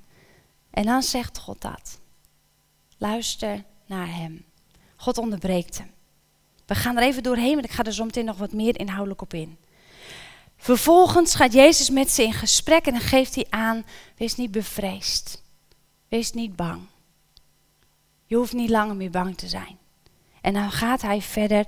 En 0.71 0.85
dan 0.85 1.03
zegt 1.03 1.39
God 1.39 1.61
dat. 1.61 2.01
Luister 2.99 3.65
naar 3.87 4.15
hem. 4.15 4.48
God 5.01 5.19
onderbreekt 5.19 5.79
hem. 5.79 5.91
We 6.67 6.75
gaan 6.75 6.97
er 6.97 7.03
even 7.03 7.23
doorheen, 7.23 7.55
want 7.55 7.65
ik 7.65 7.71
ga 7.71 7.83
er 7.83 7.93
zo 7.93 8.05
meteen 8.05 8.25
nog 8.25 8.37
wat 8.37 8.53
meer 8.53 8.79
inhoudelijk 8.79 9.23
op 9.23 9.35
in. 9.35 9.59
Vervolgens 10.57 11.35
gaat 11.35 11.53
Jezus 11.53 11.91
met 11.91 12.11
ze 12.11 12.23
in 12.23 12.33
gesprek 12.33 12.87
en 12.87 12.93
dan 12.93 13.01
geeft 13.01 13.35
hij 13.35 13.47
aan, 13.51 13.87
wees 14.17 14.35
niet 14.35 14.51
bevreesd. 14.51 15.43
wees 16.09 16.33
niet 16.33 16.57
bang. 16.57 16.81
Je 18.27 18.37
hoeft 18.37 18.53
niet 18.53 18.71
langer 18.71 18.97
meer 18.97 19.11
bang 19.11 19.37
te 19.37 19.49
zijn. 19.49 19.79
En 20.41 20.53
dan 20.53 20.71
gaat 20.71 21.03
hij 21.03 21.23
verder, 21.23 21.65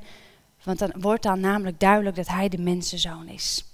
want 0.63 0.79
dan 0.79 0.93
wordt 0.99 1.23
dan 1.23 1.41
namelijk 1.41 1.81
duidelijk 1.81 2.17
dat 2.17 2.29
hij 2.29 2.49
de 2.49 2.59
mensenzoon 2.59 3.29
is. 3.29 3.65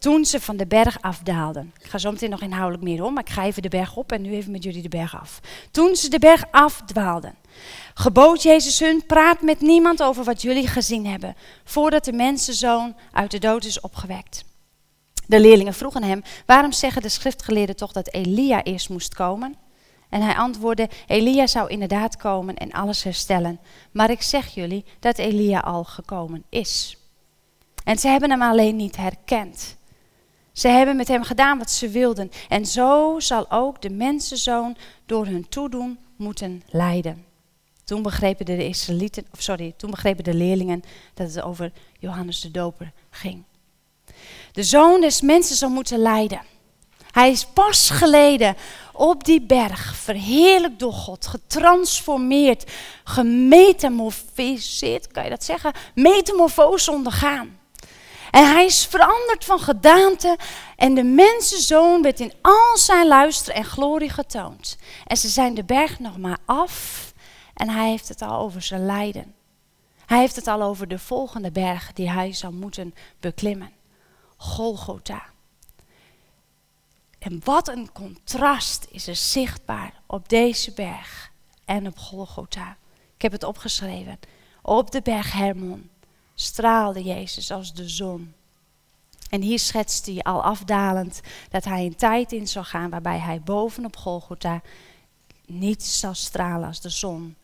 Toen 0.00 0.24
ze 0.24 0.40
van 0.40 0.56
de 0.56 0.66
berg 0.66 1.02
afdaalden. 1.02 1.72
Ik 1.82 1.86
ga 1.86 1.98
zo 1.98 2.10
meteen 2.10 2.30
nog 2.30 2.42
inhoudelijk 2.42 2.82
meer 2.82 3.04
om, 3.04 3.14
maar 3.14 3.22
ik 3.22 3.32
ga 3.32 3.44
even 3.44 3.62
de 3.62 3.68
berg 3.68 3.96
op 3.96 4.12
en 4.12 4.22
nu 4.22 4.32
even 4.32 4.52
met 4.52 4.62
jullie 4.62 4.82
de 4.82 4.88
berg 4.88 5.20
af. 5.20 5.40
Toen 5.70 5.96
ze 5.96 6.08
de 6.10 6.18
berg 6.18 6.44
afdwaalden, 6.50 7.34
gebood 7.94 8.42
Jezus 8.42 8.78
hun, 8.78 9.06
praat 9.06 9.40
met 9.40 9.60
niemand 9.60 10.02
over 10.02 10.24
wat 10.24 10.42
jullie 10.42 10.66
gezien 10.66 11.06
hebben, 11.06 11.36
voordat 11.64 12.04
de 12.04 12.12
mensenzoon 12.12 12.96
uit 13.12 13.30
de 13.30 13.38
dood 13.38 13.64
is 13.64 13.80
opgewekt. 13.80 14.44
De 15.26 15.40
leerlingen 15.40 15.74
vroegen 15.74 16.02
hem, 16.02 16.22
waarom 16.46 16.72
zeggen 16.72 17.02
de 17.02 17.08
schriftgeleerden 17.08 17.76
toch 17.76 17.92
dat 17.92 18.12
Elia 18.12 18.62
eerst 18.62 18.88
moest 18.88 19.14
komen? 19.14 19.54
En 20.08 20.22
hij 20.22 20.34
antwoordde, 20.34 20.88
Elia 21.06 21.46
zou 21.46 21.68
inderdaad 21.68 22.16
komen 22.16 22.56
en 22.56 22.70
alles 22.70 23.02
herstellen. 23.02 23.60
Maar 23.90 24.10
ik 24.10 24.22
zeg 24.22 24.54
jullie 24.54 24.84
dat 25.00 25.18
Elia 25.18 25.58
al 25.58 25.84
gekomen 25.84 26.44
is. 26.48 26.96
En 27.84 27.98
ze 27.98 28.08
hebben 28.08 28.30
hem 28.30 28.42
alleen 28.42 28.76
niet 28.76 28.96
herkend. 28.96 29.78
Ze 30.60 30.68
hebben 30.68 30.96
met 30.96 31.08
hem 31.08 31.22
gedaan 31.22 31.58
wat 31.58 31.70
ze 31.70 31.88
wilden. 31.88 32.30
En 32.48 32.66
zo 32.66 33.14
zal 33.18 33.50
ook 33.50 33.82
de 33.82 33.90
mensenzoon 33.90 34.76
door 35.06 35.26
hun 35.26 35.48
toedoen 35.48 35.98
moeten 36.16 36.62
lijden. 36.70 37.24
Toen 37.84 38.02
begrepen 38.02 38.46
de 38.46 38.68
Israëlieten, 38.68 39.26
of 39.32 39.42
sorry, 39.42 39.74
toen 39.76 39.90
begrepen 39.90 40.24
de 40.24 40.34
leerlingen 40.34 40.82
dat 41.14 41.34
het 41.34 41.42
over 41.42 41.72
Johannes 41.98 42.40
de 42.40 42.50
Doper 42.50 42.92
ging. 43.10 43.44
De 44.52 44.62
zoon 44.62 45.00
des 45.00 45.20
mensen 45.20 45.56
zal 45.56 45.70
moeten 45.70 45.98
lijden. 45.98 46.42
Hij 47.10 47.30
is 47.30 47.46
pas 47.46 47.90
geleden 47.90 48.56
op 48.92 49.24
die 49.24 49.40
berg, 49.40 49.96
verheerlijk 49.96 50.78
door 50.78 50.92
God, 50.92 51.26
getransformeerd, 51.26 52.70
gemetamorfiseerd, 53.04 55.06
kan 55.06 55.24
je 55.24 55.30
dat 55.30 55.44
zeggen? 55.44 55.72
Metamorfose 55.94 56.90
ondergaan. 56.90 57.59
En 58.30 58.52
hij 58.52 58.64
is 58.64 58.86
veranderd 58.86 59.44
van 59.44 59.58
gedaante 59.58 60.38
en 60.76 60.94
de 60.94 61.04
mensenzoon 61.04 62.02
werd 62.02 62.20
in 62.20 62.32
al 62.42 62.76
zijn 62.76 63.06
luister 63.06 63.54
en 63.54 63.64
glorie 63.64 64.10
getoond. 64.10 64.76
En 65.06 65.16
ze 65.16 65.28
zijn 65.28 65.54
de 65.54 65.64
berg 65.64 65.98
nog 65.98 66.18
maar 66.18 66.38
af 66.44 67.12
en 67.54 67.68
hij 67.68 67.88
heeft 67.88 68.08
het 68.08 68.22
al 68.22 68.38
over 68.38 68.62
zijn 68.62 68.86
lijden. 68.86 69.34
Hij 70.06 70.18
heeft 70.18 70.36
het 70.36 70.46
al 70.46 70.62
over 70.62 70.88
de 70.88 70.98
volgende 70.98 71.50
berg 71.50 71.92
die 71.92 72.10
hij 72.10 72.32
zal 72.32 72.52
moeten 72.52 72.94
beklimmen. 73.20 73.72
Golgotha. 74.36 75.22
En 77.18 77.40
wat 77.44 77.68
een 77.68 77.92
contrast 77.92 78.86
is 78.90 79.06
er 79.06 79.16
zichtbaar 79.16 79.92
op 80.06 80.28
deze 80.28 80.72
berg 80.72 81.30
en 81.64 81.86
op 81.86 81.98
Golgotha. 81.98 82.76
Ik 83.14 83.22
heb 83.22 83.32
het 83.32 83.44
opgeschreven. 83.44 84.18
Op 84.62 84.90
de 84.90 85.02
berg 85.02 85.32
Hermon 85.32 85.90
straalde 86.40 87.02
Jezus 87.02 87.50
als 87.50 87.74
de 87.74 87.88
zon. 87.88 88.34
En 89.30 89.42
hier 89.42 89.58
schetst 89.58 90.06
hij 90.06 90.18
al 90.22 90.42
afdalend 90.42 91.20
dat 91.50 91.64
hij 91.64 91.84
een 91.84 91.96
tijd 91.96 92.32
in 92.32 92.48
zou 92.48 92.64
gaan 92.64 92.90
waarbij 92.90 93.18
hij 93.18 93.40
bovenop 93.40 93.96
Golgotha 93.96 94.62
niet 95.46 95.82
zal 95.82 96.14
stralen 96.14 96.66
als 96.66 96.80
de 96.80 96.88
zon, 96.88 97.36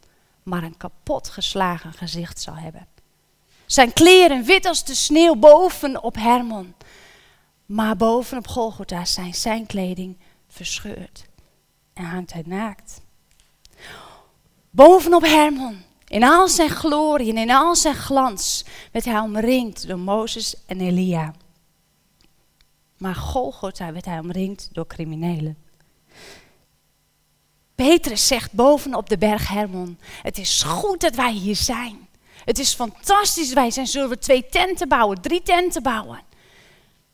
maar 0.42 0.62
een 0.62 0.76
kapot 0.76 1.28
geslagen 1.28 1.92
gezicht 1.92 2.40
zal 2.40 2.54
hebben. 2.54 2.86
Zijn 3.66 3.92
kleren 3.92 4.44
wit 4.44 4.66
als 4.66 4.84
de 4.84 4.94
sneeuw 4.94 5.34
boven 5.34 6.02
op 6.02 6.14
Hermon. 6.14 6.74
Maar 7.66 7.96
bovenop 7.96 8.46
Golgotha 8.46 9.04
zijn 9.04 9.34
zijn 9.34 9.66
kleding 9.66 10.16
verscheurd 10.48 11.26
en 11.92 12.04
hangt 12.04 12.32
hij 12.32 12.42
naakt. 12.46 13.00
Bovenop 14.70 15.22
Hermon, 15.22 15.82
in 16.08 16.24
al 16.24 16.48
zijn 16.48 16.70
glorie 16.70 17.30
en 17.30 17.38
in 17.38 17.50
al 17.50 17.76
zijn 17.76 17.94
glans, 17.94 18.64
werd 18.92 19.04
hij 19.04 19.18
omringd 19.18 19.88
door 19.88 19.98
Mozes 19.98 20.54
en 20.66 20.80
Elia. 20.80 21.34
Maar 22.98 23.14
Golgotha 23.14 23.92
werd 23.92 24.04
hij 24.04 24.18
omringd 24.18 24.68
door 24.72 24.86
criminelen. 24.86 25.56
Petrus 27.74 28.26
zegt 28.26 28.52
bovenop 28.52 29.08
de 29.08 29.18
berg 29.18 29.48
Hermon, 29.48 29.98
het 30.22 30.38
is 30.38 30.62
goed 30.62 31.00
dat 31.00 31.14
wij 31.14 31.32
hier 31.32 31.56
zijn. 31.56 32.08
Het 32.44 32.58
is 32.58 32.74
fantastisch, 32.74 33.52
wij 33.52 33.70
zijn. 33.70 33.86
Zullen 33.86 34.08
we 34.08 34.18
twee 34.18 34.46
tenten 34.48 34.88
bouwen, 34.88 35.20
drie 35.20 35.42
tenten 35.42 35.82
bouwen? 35.82 36.20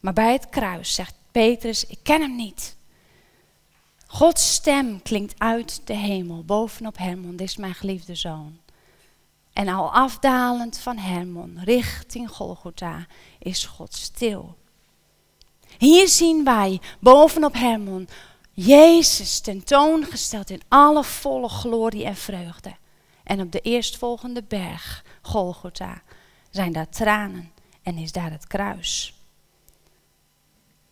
Maar 0.01 0.13
bij 0.13 0.33
het 0.33 0.49
kruis 0.49 0.95
zegt 0.95 1.15
Petrus, 1.31 1.87
ik 1.87 1.99
ken 2.03 2.21
hem 2.21 2.37
niet. 2.37 2.77
Gods 4.07 4.53
stem 4.55 5.03
klinkt 5.03 5.35
uit 5.39 5.81
de 5.85 5.95
hemel, 5.95 6.45
bovenop 6.45 6.99
Hermon, 6.99 7.37
dit 7.37 7.49
is 7.49 7.57
mijn 7.57 7.75
geliefde 7.75 8.15
zoon. 8.15 8.59
En 9.53 9.69
al 9.69 9.93
afdalend 9.93 10.79
van 10.79 10.99
Hermon 10.99 11.59
richting 11.65 12.31
Golgotha 12.31 13.07
is 13.39 13.65
God 13.65 13.95
stil. 13.95 14.57
Hier 15.79 16.09
zien 16.09 16.45
wij 16.45 16.81
bovenop 17.01 17.55
Hermon 17.55 18.09
Jezus 18.53 19.41
tentoongesteld 19.41 20.51
in 20.51 20.63
alle 20.69 21.05
volle 21.05 21.49
glorie 21.49 22.05
en 22.05 22.17
vreugde. 22.17 22.77
En 23.25 23.41
op 23.41 23.53
de 23.53 23.61
eerstvolgende 23.61 24.43
berg, 24.43 25.05
Golgotha, 25.23 26.03
zijn 26.51 26.73
daar 26.73 26.89
tranen 26.89 27.53
en 27.83 27.99
is 27.99 28.13
daar 28.13 28.31
het 28.31 28.47
kruis. 28.47 29.15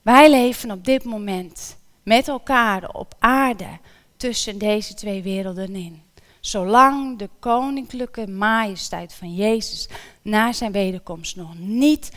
Wij 0.02 0.30
leven 0.30 0.70
op 0.70 0.84
dit 0.84 1.04
moment 1.04 1.76
met 2.02 2.28
elkaar 2.28 2.88
op 2.88 3.14
aarde 3.18 3.78
tussen 4.16 4.58
deze 4.58 4.94
twee 4.94 5.22
werelden 5.22 5.74
in. 5.74 6.02
Zolang 6.40 7.18
de 7.18 7.28
koninklijke 7.38 8.26
majesteit 8.26 9.14
van 9.14 9.34
Jezus 9.34 9.88
na 10.22 10.52
zijn 10.52 10.72
wederkomst 10.72 11.36
nog 11.36 11.58
niet 11.58 12.10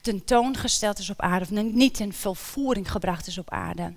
tentoongesteld 0.00 0.98
is 0.98 1.10
op 1.10 1.20
aarde, 1.20 1.44
of 1.44 1.50
niet 1.72 2.00
in 2.00 2.12
volvoering 2.12 2.90
gebracht 2.90 3.26
is 3.26 3.38
op 3.38 3.50
aarde, 3.50 3.94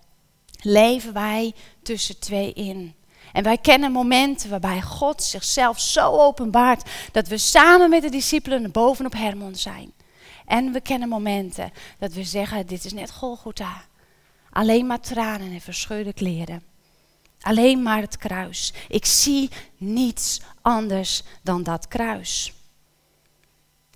leven 0.62 1.14
wij 1.14 1.54
tussen 1.82 2.20
twee 2.20 2.54
in. 2.54 2.96
En 3.34 3.44
wij 3.44 3.58
kennen 3.58 3.92
momenten 3.92 4.50
waarbij 4.50 4.82
God 4.82 5.24
zichzelf 5.24 5.80
zo 5.80 6.12
openbaart 6.12 6.90
dat 7.12 7.28
we 7.28 7.38
samen 7.38 7.90
met 7.90 8.02
de 8.02 8.10
discipelen 8.10 8.72
bovenop 8.72 9.14
Hermon 9.14 9.56
zijn. 9.56 9.94
En 10.46 10.72
we 10.72 10.82
kennen 10.82 11.10
momenten 11.10 11.72
dat 12.00 12.14
we 12.14 12.24
zeggen, 12.24 12.68
dit 12.68 12.86
is 12.86 12.94
net 12.94 13.12
Golgotha. 13.12 13.86
Alleen 14.50 14.88
maar 14.88 15.00
tranen 15.00 15.52
en 15.52 15.62
verscheurde 15.62 16.14
kleren. 16.14 16.64
Alleen 17.48 17.84
maar 17.84 18.02
het 18.02 18.18
kruis. 18.18 18.74
Ik 18.88 19.06
zie 19.06 19.50
niets 19.78 20.42
anders 20.62 21.24
dan 21.44 21.64
dat 21.64 21.88
kruis. 21.88 22.54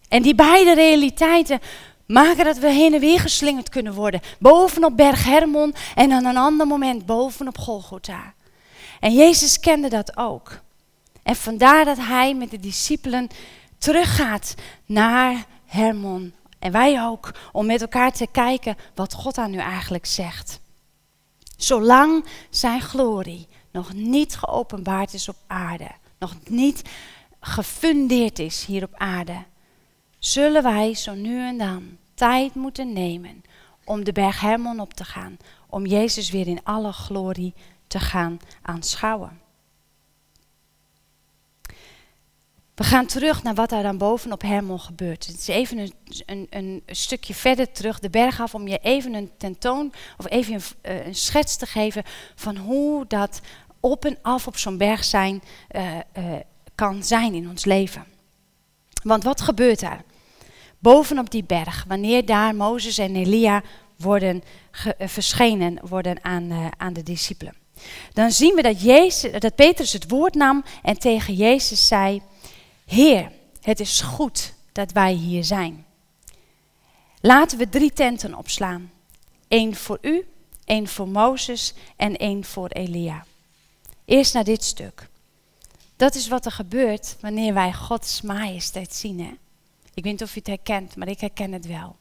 En 0.08 0.22
die 0.22 0.36
beide 0.36 0.74
realiteiten 0.74 1.60
maken 2.05 2.46
dat 2.46 2.58
we 2.58 2.72
heen 2.72 2.93
en 2.93 3.00
weer 3.00 3.20
geslingerd 3.20 3.70
kunnen 3.70 3.93
worden. 3.93 4.22
Bovenop 4.39 4.98
Berg 4.98 5.24
Hermon 5.24 5.75
en 5.96 6.10
dan 6.10 6.25
een 6.25 6.38
ander 6.38 6.67
moment 6.67 7.05
bovenop 7.05 7.58
Golgotha. 7.58 8.34
En 9.00 9.13
Jezus 9.13 9.60
kende 9.60 9.89
dat 9.89 10.17
ook. 10.17 10.60
En 11.24 11.36
vandaar 11.36 11.86
dat 11.86 11.98
hij 11.98 12.34
met 12.34 12.51
de 12.51 12.60
discipelen 12.60 13.27
teruggaat 13.77 14.55
naar 14.86 15.46
Hermon 15.65 16.34
en 16.60 16.72
wij 16.72 17.03
ook, 17.03 17.31
om 17.51 17.65
met 17.65 17.81
elkaar 17.81 18.12
te 18.12 18.27
kijken 18.31 18.77
wat 18.96 19.13
God 19.13 19.36
daar 19.36 19.50
nu 19.50 19.58
eigenlijk 19.58 20.05
zegt. 20.05 20.61
Zolang 21.63 22.25
zijn 22.50 22.82
glorie 22.82 23.48
nog 23.72 23.94
niet 23.94 24.36
geopenbaard 24.36 25.13
is 25.13 25.30
op 25.30 25.36
aarde, 25.48 25.91
nog 26.20 26.36
niet 26.50 26.82
gefundeerd 27.39 28.39
is 28.39 28.65
hier 28.65 28.84
op 28.84 28.94
aarde, 28.94 29.44
zullen 30.20 30.63
wij 30.63 30.94
zo 30.94 31.13
nu 31.13 31.48
en 31.48 31.58
dan 31.58 31.98
tijd 32.13 32.56
moeten 32.56 32.94
nemen 32.94 33.41
om 33.86 34.03
de 34.03 34.12
berg 34.12 34.39
Hermon 34.39 34.80
op 34.80 34.94
te 34.94 35.03
gaan, 35.06 35.38
om 35.70 35.86
Jezus 35.86 36.30
weer 36.30 36.48
in 36.48 36.63
alle 36.63 36.91
glorie 36.91 37.53
te 37.88 38.00
gaan 38.00 38.39
aanschouwen. 38.62 39.39
We 42.81 42.88
gaan 42.88 43.05
terug 43.05 43.43
naar 43.43 43.53
wat 43.53 43.69
daar 43.69 43.83
dan 43.83 43.97
bovenop 43.97 44.41
Hermon 44.41 44.79
gebeurt. 44.79 45.27
Het 45.27 45.38
is 45.38 45.47
even 45.47 45.77
een, 45.77 45.93
een, 46.25 46.47
een, 46.50 46.83
stukje 46.85 47.33
verder 47.33 47.71
terug 47.71 48.00
de 48.00 48.09
berg 48.09 48.41
af 48.41 48.53
om 48.55 48.67
je 48.67 48.79
even 48.81 49.13
een 49.13 49.31
tentoon 49.38 49.93
of 50.17 50.29
even 50.29 50.53
een, 50.53 50.61
eh, 50.81 51.05
een 51.05 51.15
schets 51.15 51.55
te 51.55 51.65
geven 51.65 52.03
van 52.35 52.57
hoe 52.57 53.05
dat 53.07 53.41
op 53.79 54.05
en 54.05 54.17
af 54.21 54.47
op 54.47 54.57
zo'n 54.57 54.77
berg 54.77 55.03
zijn 55.03 55.41
uh, 55.75 55.91
uh, 56.17 56.23
kan 56.75 57.03
zijn 57.03 57.33
in 57.33 57.50
ons 57.50 57.65
leven. 57.65 58.05
Want 59.03 59.23
wat 59.23 59.41
gebeurt 59.41 59.79
daar? 59.79 60.03
Bovenop 60.79 61.31
die 61.31 61.43
berg, 61.43 61.85
wanneer 61.88 62.25
daar 62.25 62.55
Mozes 62.55 62.97
en 62.97 63.15
Elia 63.15 63.61
worden 63.95 64.43
verschenen 65.00 65.79
worden 65.88 66.17
aan, 66.21 66.71
aan 66.77 66.93
de 66.93 67.03
discipelen. 67.03 67.55
Dan 68.13 68.31
zien 68.31 68.55
we 68.55 68.61
dat, 68.61 68.81
Jezus, 68.81 69.39
dat 69.39 69.55
Petrus 69.55 69.93
het 69.93 70.09
woord 70.09 70.33
nam 70.33 70.63
en 70.83 71.00
tegen 71.00 71.33
Jezus 71.33 71.88
zei: 71.88 72.21
Heer, 72.91 73.31
het 73.62 73.79
is 73.79 74.01
goed 74.01 74.53
dat 74.71 74.91
wij 74.91 75.13
hier 75.13 75.43
zijn. 75.43 75.86
Laten 77.21 77.57
we 77.57 77.69
drie 77.69 77.93
tenten 77.93 78.36
opslaan. 78.36 78.91
Eén 79.48 79.75
voor 79.75 79.98
u, 80.01 80.27
één 80.65 80.88
voor 80.88 81.07
Mozes 81.07 81.74
en 81.95 82.17
één 82.17 82.43
voor 82.43 82.67
Elia. 82.67 83.25
Eerst 84.05 84.33
naar 84.33 84.43
dit 84.43 84.63
stuk. 84.63 85.10
Dat 85.95 86.15
is 86.15 86.27
wat 86.27 86.45
er 86.45 86.51
gebeurt 86.51 87.15
wanneer 87.19 87.53
wij 87.53 87.74
Gods 87.74 88.21
majesteit 88.21 88.93
zien. 88.93 89.19
Hè? 89.19 89.31
Ik 89.93 90.03
weet 90.03 90.13
niet 90.13 90.24
of 90.24 90.33
je 90.33 90.39
het 90.39 90.48
herkent, 90.48 90.95
maar 90.95 91.07
ik 91.07 91.19
herken 91.19 91.51
het 91.51 91.67
wel. 91.67 91.95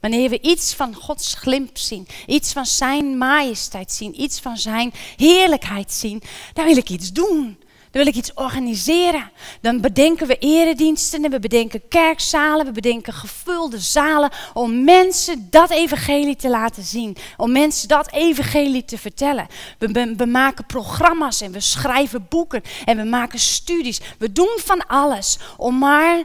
Wanneer 0.00 0.30
we 0.30 0.40
iets 0.40 0.74
van 0.74 0.94
Gods 0.94 1.34
glimp 1.34 1.78
zien, 1.78 2.06
iets 2.26 2.52
van 2.52 2.66
Zijn 2.66 3.18
majesteit 3.18 3.92
zien, 3.92 4.20
iets 4.20 4.40
van 4.40 4.56
Zijn 4.56 4.92
heerlijkheid 5.16 5.92
zien, 5.92 6.22
dan 6.52 6.64
wil 6.64 6.76
ik 6.76 6.90
iets 6.90 7.12
doen. 7.12 7.58
Wil 7.98 8.06
ik 8.06 8.14
iets 8.14 8.34
organiseren. 8.34 9.30
Dan 9.60 9.80
bedenken 9.80 10.26
we 10.26 10.38
erediensten 10.38 11.24
en 11.24 11.30
we 11.30 11.38
bedenken 11.38 11.88
kerkzalen, 11.88 12.66
we 12.66 12.72
bedenken 12.72 13.12
gevulde 13.12 13.78
zalen 13.78 14.30
om 14.54 14.84
mensen 14.84 15.46
dat 15.50 15.70
evangelie 15.70 16.36
te 16.36 16.48
laten 16.48 16.82
zien. 16.82 17.16
Om 17.36 17.52
mensen 17.52 17.88
dat 17.88 18.12
evangelie 18.12 18.84
te 18.84 18.98
vertellen. 18.98 19.46
We, 19.78 20.14
we 20.16 20.26
maken 20.26 20.66
programma's 20.66 21.40
en 21.40 21.52
we 21.52 21.60
schrijven 21.60 22.26
boeken 22.28 22.62
en 22.84 22.96
we 22.96 23.04
maken 23.04 23.38
studies. 23.38 24.00
We 24.18 24.32
doen 24.32 24.58
van 24.64 24.86
alles 24.86 25.38
om 25.56 25.78
maar 25.78 26.22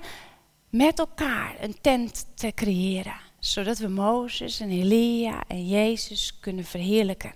met 0.70 1.00
elkaar 1.00 1.56
een 1.62 1.75
tent 1.82 2.25
te 2.36 2.51
creëren. 2.56 3.15
Zodat 3.39 3.77
we 3.77 3.88
Mozes 3.88 4.60
en 4.60 4.70
Elia 4.70 5.44
en 5.48 5.68
Jezus 5.68 6.38
kunnen 6.39 6.65
verheerlijken. 6.65 7.34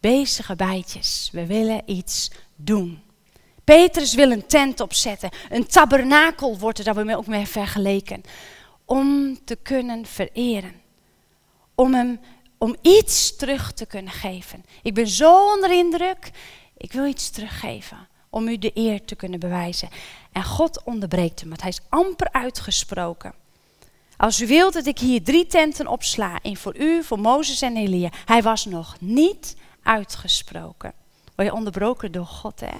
Bezige 0.00 0.56
bijtjes, 0.56 1.28
we 1.32 1.46
willen 1.46 1.82
iets 1.86 2.30
doen. 2.56 3.03
Petrus 3.64 4.14
wil 4.14 4.30
een 4.30 4.46
tent 4.46 4.80
opzetten. 4.80 5.30
Een 5.50 5.66
tabernakel 5.66 6.58
wordt 6.58 6.78
er 6.78 6.94
dan 6.94 7.10
ook 7.10 7.26
mee 7.26 7.46
vergeleken. 7.46 8.22
Om 8.84 9.38
te 9.44 9.56
kunnen 9.56 10.06
vereren. 10.06 10.72
Om 11.74 11.94
hem 11.94 12.20
om 12.58 12.76
iets 12.80 13.36
terug 13.36 13.72
te 13.72 13.86
kunnen 13.86 14.12
geven. 14.12 14.64
Ik 14.82 14.94
ben 14.94 15.08
zo 15.08 15.52
onder 15.52 15.72
indruk. 15.72 16.30
Ik 16.76 16.92
wil 16.92 17.06
iets 17.06 17.30
teruggeven. 17.30 18.08
Om 18.30 18.48
u 18.48 18.58
de 18.58 18.70
eer 18.74 19.04
te 19.04 19.14
kunnen 19.14 19.40
bewijzen. 19.40 19.88
En 20.32 20.44
God 20.44 20.82
onderbreekt 20.84 21.40
hem, 21.40 21.48
want 21.48 21.60
hij 21.60 21.70
is 21.70 21.80
amper 21.88 22.32
uitgesproken. 22.32 23.34
Als 24.16 24.40
u 24.40 24.46
wilt 24.46 24.72
dat 24.72 24.86
ik 24.86 24.98
hier 24.98 25.22
drie 25.22 25.46
tenten 25.46 25.86
opsla, 25.86 26.38
één 26.42 26.56
voor 26.56 26.76
u, 26.76 27.02
voor 27.02 27.18
Mozes 27.18 27.62
en 27.62 27.76
Elia. 27.76 28.10
Hij 28.24 28.42
was 28.42 28.64
nog 28.64 28.96
niet 29.00 29.56
uitgesproken. 29.82 30.92
Word 31.34 31.48
je 31.48 31.54
onderbroken 31.54 32.12
door 32.12 32.26
God, 32.26 32.60
hè? 32.60 32.76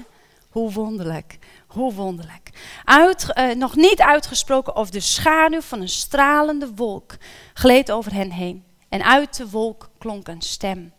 Hoe 0.54 0.72
wonderlijk, 0.72 1.38
hoe 1.66 1.92
wonderlijk. 1.92 2.50
Uit, 2.84 3.26
uh, 3.34 3.54
nog 3.54 3.76
niet 3.76 4.00
uitgesproken 4.00 4.76
of 4.76 4.90
de 4.90 5.00
schaduw 5.00 5.60
van 5.60 5.80
een 5.80 5.88
stralende 5.88 6.74
wolk 6.74 7.16
gleed 7.54 7.90
over 7.90 8.12
hen 8.12 8.30
heen. 8.30 8.64
En 8.88 9.04
uit 9.04 9.36
de 9.36 9.50
wolk 9.50 9.90
klonk 9.98 10.28
een 10.28 10.42
stem. 10.42 10.92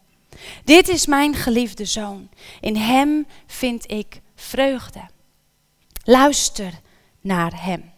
Dit 0.64 0.88
is 0.88 1.06
mijn 1.06 1.34
geliefde 1.34 1.86
zoon. 1.86 2.30
In 2.62 2.76
hem 2.76 3.28
vind 3.46 3.92
ik 3.92 4.22
vreugde. 4.36 5.10
Luister 6.04 6.74
naar 7.22 7.64
hem. 7.64 7.92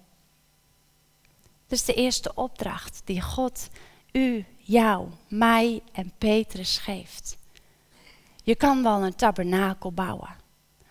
Dat 1.68 1.80
is 1.80 1.86
de 1.86 1.94
eerste 1.94 2.32
opdracht 2.36 3.02
die 3.06 3.22
God 3.22 3.68
u, 4.12 4.46
jou, 4.58 5.08
mij 5.28 5.82
en 5.92 6.14
Petrus 6.18 6.78
geeft. 6.78 7.38
Je 8.44 8.56
kan 8.56 8.84
wel 8.84 9.04
een 9.04 9.16
tabernakel 9.16 9.92
bouwen. 9.92 10.46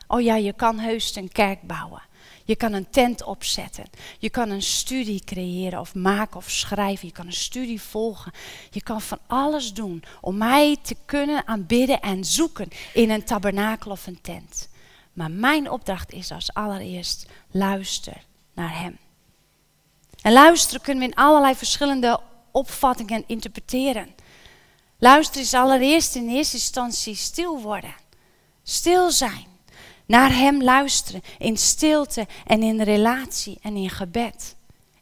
Oh 0.06 0.20
ja, 0.20 0.36
je 0.36 0.52
kan 0.52 0.78
heus 0.78 1.16
een 1.16 1.32
kerk 1.32 1.62
bouwen. 1.62 2.02
Je 2.44 2.56
kan 2.56 2.72
een 2.72 2.90
tent 2.90 3.22
opzetten. 3.24 3.84
Je 4.18 4.30
kan 4.30 4.50
een 4.50 4.62
studie 4.62 5.24
creëren 5.24 5.80
of 5.80 5.94
maken 5.94 6.36
of 6.36 6.50
schrijven. 6.50 7.06
Je 7.06 7.12
kan 7.12 7.26
een 7.26 7.32
studie 7.32 7.80
volgen. 7.82 8.32
Je 8.70 8.82
kan 8.82 9.00
van 9.00 9.18
alles 9.26 9.72
doen 9.72 10.04
om 10.20 10.36
mij 10.36 10.76
te 10.82 10.96
kunnen 11.04 11.46
aanbidden 11.46 12.00
en 12.00 12.24
zoeken 12.24 12.68
in 12.94 13.10
een 13.10 13.24
tabernakel 13.24 13.90
of 13.90 14.06
een 14.06 14.20
tent. 14.20 14.68
Maar 15.12 15.30
mijn 15.30 15.70
opdracht 15.70 16.12
is 16.12 16.30
als 16.30 16.54
allereerst 16.54 17.26
luister 17.50 18.24
naar 18.54 18.78
Hem. 18.78 18.98
En 20.22 20.32
luisteren 20.32 20.80
kunnen 20.80 21.04
we 21.04 21.10
in 21.10 21.16
allerlei 21.16 21.54
verschillende 21.54 22.20
opvattingen 22.50 23.24
interpreteren. 23.26 24.14
Luisteren 24.98 25.42
is 25.42 25.54
allereerst 25.54 26.14
in 26.14 26.28
eerste 26.28 26.56
instantie 26.56 27.14
stil 27.14 27.60
worden. 27.60 27.94
Stil 28.62 29.10
zijn. 29.10 29.46
Naar 30.06 30.32
Hem 30.32 30.62
luisteren 30.62 31.22
in 31.38 31.56
stilte 31.56 32.26
en 32.46 32.62
in 32.62 32.80
relatie 32.80 33.58
en 33.62 33.76
in 33.76 33.90
gebed. 33.90 34.56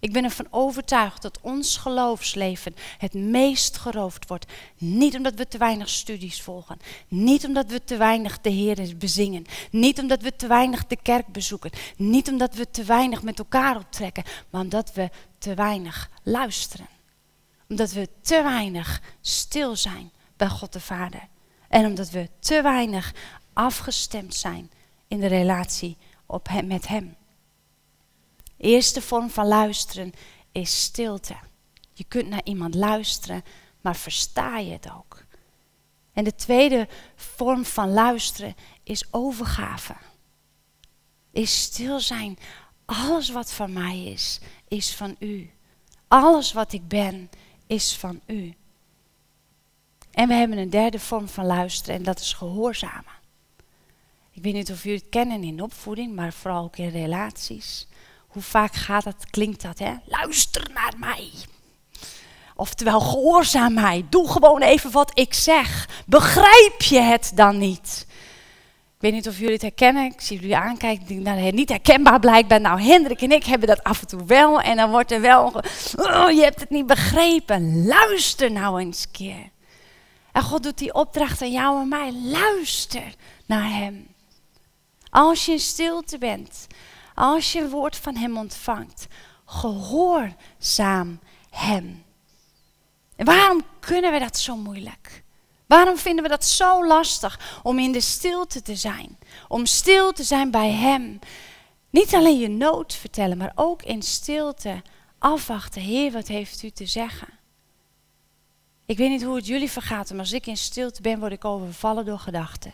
Ik 0.05 0.13
ben 0.13 0.25
ervan 0.25 0.47
overtuigd 0.51 1.23
dat 1.23 1.41
ons 1.41 1.77
geloofsleven 1.77 2.75
het 2.99 3.15
meest 3.15 3.77
geroofd 3.77 4.29
wordt. 4.29 4.53
Niet 4.79 5.17
omdat 5.17 5.35
we 5.35 5.49
te 5.49 5.59
weinig 5.59 5.89
studies 5.89 6.43
volgen. 6.43 6.79
Niet 7.09 7.47
omdat 7.47 7.67
we 7.67 7.85
te 7.85 7.97
weinig 7.97 8.41
de 8.41 8.51
Heer 8.51 8.97
bezingen. 8.97 9.45
Niet 9.71 9.99
omdat 9.99 10.23
we 10.23 10.37
te 10.37 10.47
weinig 10.47 10.87
de 10.87 10.97
kerk 11.03 11.27
bezoeken. 11.27 11.71
Niet 11.97 12.29
omdat 12.29 12.55
we 12.55 12.71
te 12.71 12.85
weinig 12.85 13.23
met 13.23 13.39
elkaar 13.39 13.77
optrekken. 13.77 14.25
Maar 14.51 14.61
omdat 14.61 14.93
we 14.93 15.11
te 15.39 15.55
weinig 15.55 16.11
luisteren. 16.23 16.89
Omdat 17.69 17.93
we 17.93 18.09
te 18.21 18.43
weinig 18.43 19.03
stil 19.21 19.77
zijn 19.77 20.11
bij 20.37 20.49
God 20.49 20.73
de 20.73 20.81
Vader. 20.81 21.29
En 21.69 21.87
omdat 21.87 22.11
we 22.11 22.29
te 22.39 22.63
weinig 22.63 23.15
afgestemd 23.53 24.35
zijn 24.35 24.71
in 25.15 25.21
de 25.21 25.27
relatie 25.27 25.97
op 26.27 26.49
hem, 26.49 26.67
met 26.67 26.89
Hem. 26.89 27.17
eerste 28.57 29.01
vorm 29.01 29.31
van 29.31 29.47
luisteren 29.47 30.13
is 30.53 30.83
stilte. 30.83 31.37
Je 31.93 32.05
kunt 32.05 32.29
naar 32.29 32.45
iemand 32.45 32.75
luisteren, 32.75 33.43
maar 33.81 33.97
versta 33.97 34.59
je 34.59 34.73
het 34.73 34.93
ook? 34.93 35.25
En 36.13 36.25
de 36.25 36.35
tweede 36.35 36.89
vorm 37.17 37.65
van 37.65 37.93
luisteren 37.93 38.55
is 38.83 39.05
overgave. 39.11 39.97
Is 41.33 41.63
stil 41.63 42.01
zijn. 42.01 42.39
Alles 42.85 43.31
wat 43.31 43.53
van 43.53 43.73
mij 43.73 44.05
is, 44.05 44.41
is 44.69 44.95
van 44.95 45.17
u. 45.19 45.51
Alles 46.09 46.53
wat 46.53 46.73
ik 46.73 46.89
ben, 46.89 47.31
is 47.67 47.97
van 47.97 48.21
u. 48.27 48.55
En 50.11 50.29
we 50.29 50.35
hebben 50.35 50.59
een 50.59 50.71
derde 50.71 50.99
vorm 50.99 51.29
van 51.29 51.47
luisteren 51.47 51.95
en 51.95 52.03
dat 52.03 52.21
is 52.21 52.33
gehoorzamen. 52.33 53.23
Ik 54.35 54.43
weet 54.43 54.55
niet 54.55 54.71
of 54.71 54.83
jullie 54.83 54.99
het 54.99 55.09
kennen 55.09 55.43
in 55.43 55.63
opvoeding, 55.63 56.15
maar 56.15 56.33
vooral 56.33 56.65
ook 56.65 56.77
in 56.77 56.89
relaties. 56.89 57.87
Hoe 58.29 58.43
vaak 58.43 58.75
gaat 58.75 59.05
dat, 59.05 59.31
klinkt 59.31 59.63
dat, 59.63 59.79
hè? 59.79 59.95
Luister 60.05 60.71
naar 60.75 60.93
mij. 60.99 61.31
Oftewel, 62.57 63.01
gehoorzaam 63.01 63.75
mij. 63.75 64.05
Doe 64.11 64.29
gewoon 64.29 64.63
even 64.63 64.91
wat 64.91 65.11
ik 65.19 65.35
zeg. 65.35 65.89
Begrijp 66.07 66.83
je 66.83 67.01
het 67.01 67.33
dan 67.35 67.59
niet? 67.59 68.07
Ik 68.95 69.01
weet 69.01 69.13
niet 69.13 69.29
of 69.29 69.39
jullie 69.39 69.53
het 69.53 69.63
herkennen. 69.63 70.05
Ik 70.05 70.21
zie 70.21 70.41
jullie 70.41 70.57
aankijken. 70.57 71.03
Ik 71.03 71.09
denk, 71.09 71.39
nou, 71.39 71.53
niet 71.53 71.69
herkenbaar 71.69 72.21
blijkbaar. 72.21 72.61
Nou, 72.61 72.81
Hendrik 72.81 73.23
en 73.23 73.33
ik 73.33 73.45
hebben 73.45 73.69
dat 73.69 73.83
af 73.83 74.01
en 74.01 74.07
toe 74.07 74.25
wel. 74.25 74.61
En 74.61 74.77
dan 74.77 74.91
wordt 74.91 75.13
er 75.13 75.21
wel, 75.21 75.53
oh, 75.97 76.31
je 76.31 76.43
hebt 76.43 76.61
het 76.61 76.71
niet 76.71 76.87
begrepen. 76.87 77.87
Luister 77.87 78.53
nou 78.53 78.81
eens 78.81 79.05
een 79.05 79.11
keer. 79.11 79.51
En 80.33 80.43
God 80.43 80.63
doet 80.63 80.79
die 80.79 80.95
opdracht 80.95 81.43
aan 81.43 81.53
jou 81.53 81.81
en 81.81 81.89
mij. 81.89 82.13
Luister 82.13 83.15
naar 83.47 83.71
Hem. 83.71 84.14
Als 85.15 85.47
je 85.47 85.53
in 85.53 85.61
stilte 85.61 86.19
bent, 86.19 86.67
als 87.15 87.53
je 87.53 87.61
een 87.61 87.71
woord 87.71 87.97
van 87.97 88.17
Hem 88.17 88.37
ontvangt, 88.37 89.07
gehoorzaam 89.45 91.21
Hem. 91.51 92.05
En 93.17 93.27
waarom 93.27 93.63
kunnen 93.81 94.13
we 94.13 94.19
dat 94.19 94.39
zo 94.39 94.57
moeilijk? 94.57 95.25
Waarom 95.67 95.97
vinden 95.97 96.23
we 96.23 96.31
dat 96.31 96.45
zo 96.45 96.87
lastig 96.87 97.61
om 97.63 97.79
in 97.79 97.93
de 97.93 98.01
stilte 98.01 98.63
te 98.63 98.77
zijn? 98.77 99.19
Om 99.49 99.67
stil 99.67 100.13
te 100.13 100.23
zijn 100.23 100.51
bij 100.51 100.71
Hem. 100.71 101.19
Niet 101.91 102.15
alleen 102.15 102.39
je 102.39 102.49
nood 102.49 102.95
vertellen, 102.95 103.37
maar 103.37 103.53
ook 103.55 103.83
in 103.83 104.03
stilte 104.03 104.83
afwachten. 105.19 105.83
Heer, 105.83 106.13
wat 106.13 106.29
heeft 106.29 106.63
u 106.63 106.71
te 106.71 106.87
zeggen? 106.87 107.29
Ik 108.87 108.97
weet 108.97 109.11
niet 109.11 109.23
hoe 109.23 109.37
het 109.37 109.47
jullie 109.47 109.71
vergaat, 109.71 110.11
maar 110.11 110.19
als 110.19 110.33
ik 110.33 110.47
in 110.47 110.57
stilte 110.57 111.03
ben, 111.03 111.21
word 111.21 111.33
ik 111.33 111.45
overvallen 111.45 112.05
door 112.05 112.19
gedachten 112.19 112.73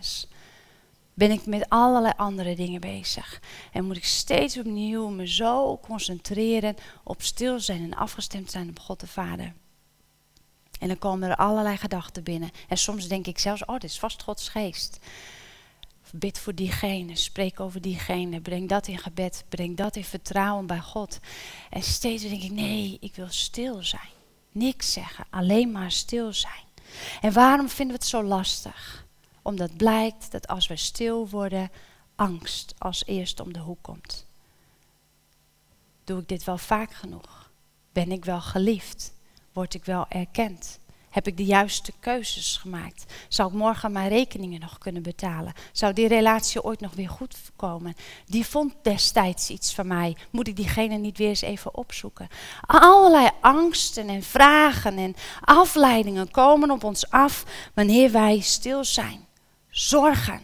ben 1.21 1.31
ik 1.31 1.47
met 1.47 1.69
allerlei 1.69 2.13
andere 2.17 2.55
dingen 2.55 2.81
bezig. 2.81 3.43
En 3.73 3.85
moet 3.85 3.97
ik 3.97 4.05
steeds 4.05 4.59
opnieuw 4.59 5.09
me 5.09 5.29
zo 5.29 5.79
concentreren 5.79 6.77
op 7.05 7.23
stil 7.23 7.61
zijn 7.61 7.83
en 7.83 7.95
afgestemd 7.95 8.51
zijn 8.51 8.69
op 8.69 8.79
God 8.79 9.01
de 9.01 9.07
Vader. 9.07 9.53
En 10.79 10.89
dan 10.89 10.99
komen 10.99 11.31
er 11.31 11.37
allerlei 11.37 11.77
gedachten 11.77 12.23
binnen. 12.23 12.51
En 12.69 12.77
soms 12.79 13.09
denk 13.09 13.27
ik 13.27 13.39
zelfs, 13.39 13.65
oh, 13.65 13.73
dit 13.73 13.91
is 13.91 13.99
vast 13.99 14.23
Gods 14.23 14.49
geest. 14.49 14.99
Bid 16.13 16.39
voor 16.39 16.55
diegene, 16.55 17.17
spreek 17.17 17.61
over 17.61 17.81
diegene, 17.81 18.41
breng 18.41 18.69
dat 18.69 18.87
in 18.87 18.99
gebed, 18.99 19.45
breng 19.49 19.77
dat 19.77 19.97
in 19.97 20.05
vertrouwen 20.05 20.67
bij 20.67 20.81
God. 20.81 21.19
En 21.71 21.83
steeds 21.83 22.23
denk 22.23 22.43
ik, 22.43 22.53
nee, 22.53 22.97
ik 23.01 23.15
wil 23.15 23.29
stil 23.29 23.83
zijn. 23.83 24.13
Niks 24.53 24.93
zeggen, 24.93 25.27
alleen 25.31 25.73
maar 25.73 25.91
stil 25.91 26.33
zijn. 26.33 26.65
En 27.21 27.33
waarom 27.33 27.69
vinden 27.69 27.97
we 27.97 28.03
het 28.03 28.11
zo 28.11 28.23
lastig? 28.23 29.09
Omdat 29.43 29.77
blijkt 29.77 30.31
dat 30.31 30.49
als 30.49 30.67
we 30.67 30.77
stil 30.77 31.29
worden, 31.29 31.71
angst 32.17 32.75
als 32.79 33.05
eerst 33.07 33.41
om 33.41 33.53
de 33.53 33.59
hoek 33.59 33.83
komt. 33.83 34.27
Doe 36.05 36.21
ik 36.21 36.29
dit 36.29 36.45
wel 36.45 36.59
vaak 36.59 36.93
genoeg? 36.93 37.51
Ben 37.93 38.13
ik 38.13 38.25
wel 38.25 38.41
geliefd? 38.41 39.13
Word 39.53 39.75
ik 39.75 39.85
wel 39.85 40.07
erkend? 40.09 40.79
Heb 41.11 41.27
ik 41.27 41.37
de 41.37 41.45
juiste 41.45 41.93
keuzes 42.01 42.57
gemaakt? 42.57 43.13
Zou 43.29 43.49
ik 43.49 43.55
morgen 43.55 43.93
mijn 43.93 44.09
rekeningen 44.09 44.61
nog 44.61 44.79
kunnen 44.79 45.03
betalen? 45.03 45.53
Zou 45.73 45.93
die 45.93 46.09
relatie 46.09 46.63
ooit 46.63 46.81
nog 46.81 46.95
weer 46.95 47.09
goed 47.09 47.37
komen? 47.57 47.95
Die 48.27 48.47
vond 48.47 48.75
destijds 48.83 49.51
iets 49.51 49.75
van 49.75 49.87
mij. 49.87 50.17
Moet 50.31 50.49
ik 50.49 50.57
diegene 50.57 50.97
niet 50.97 51.19
weer 51.19 51.29
eens 51.29 51.41
even 51.41 51.75
opzoeken? 51.75 52.29
Allerlei 52.67 53.29
angsten 53.41 54.09
en 54.09 54.23
vragen 54.23 54.99
en 54.99 55.15
afleidingen 55.41 56.31
komen 56.31 56.71
op 56.71 56.85
ons 56.85 57.11
af 57.11 57.45
wanneer 57.75 58.11
wij 58.11 58.41
stil 58.41 58.85
zijn. 58.85 59.29
Zorgen 59.81 60.43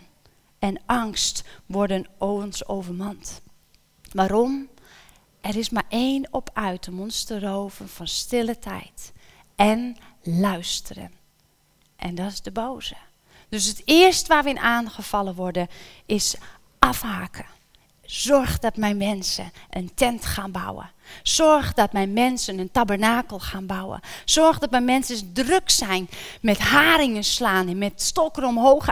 en 0.59 0.81
angst 0.87 1.45
worden 1.67 2.07
ons 2.19 2.69
overmand. 2.69 3.41
Waarom? 4.13 4.69
Er 5.41 5.57
is 5.57 5.71
maar 5.71 5.87
één 5.89 6.29
op 6.31 6.51
uit 6.53 6.89
om 6.89 7.01
ons 7.01 7.25
te 7.25 7.41
roven 7.41 7.89
van 7.89 8.09
stille 8.09 8.59
tijd 8.59 9.13
en 9.57 9.97
luisteren. 10.23 11.13
En 11.97 12.15
dat 12.15 12.33
is 12.33 12.43
de 12.43 12.51
boze. 12.51 12.97
Dus 13.49 13.67
het 13.67 13.83
eerste 13.85 14.29
waar 14.29 14.43
we 14.43 14.51
in 14.51 14.59
aangevallen 14.59 15.35
worden 15.35 15.69
is 16.07 16.37
afhaken. 16.79 17.47
Zorg 18.03 18.59
dat 18.59 18.77
mijn 18.77 18.97
mensen 18.97 19.53
een 19.71 19.95
tent 19.95 20.25
gaan 20.25 20.53
bouwen. 20.53 20.91
Zorg 21.23 21.73
dat 21.75 21.93
mijn 21.93 22.13
mensen 22.13 22.59
een 22.59 22.71
tabernakel 22.71 23.39
gaan 23.39 23.67
bouwen. 23.67 24.01
Zorg 24.25 24.59
dat 24.59 24.71
mijn 24.71 24.85
mensen 24.85 25.33
druk 25.33 25.71
zijn 25.71 26.09
met 26.41 26.59
haringen 26.59 27.25
slaan 27.25 27.69
en 27.69 27.79
met 27.79 28.03
stokken 28.03 28.45
omhoog 28.45 28.87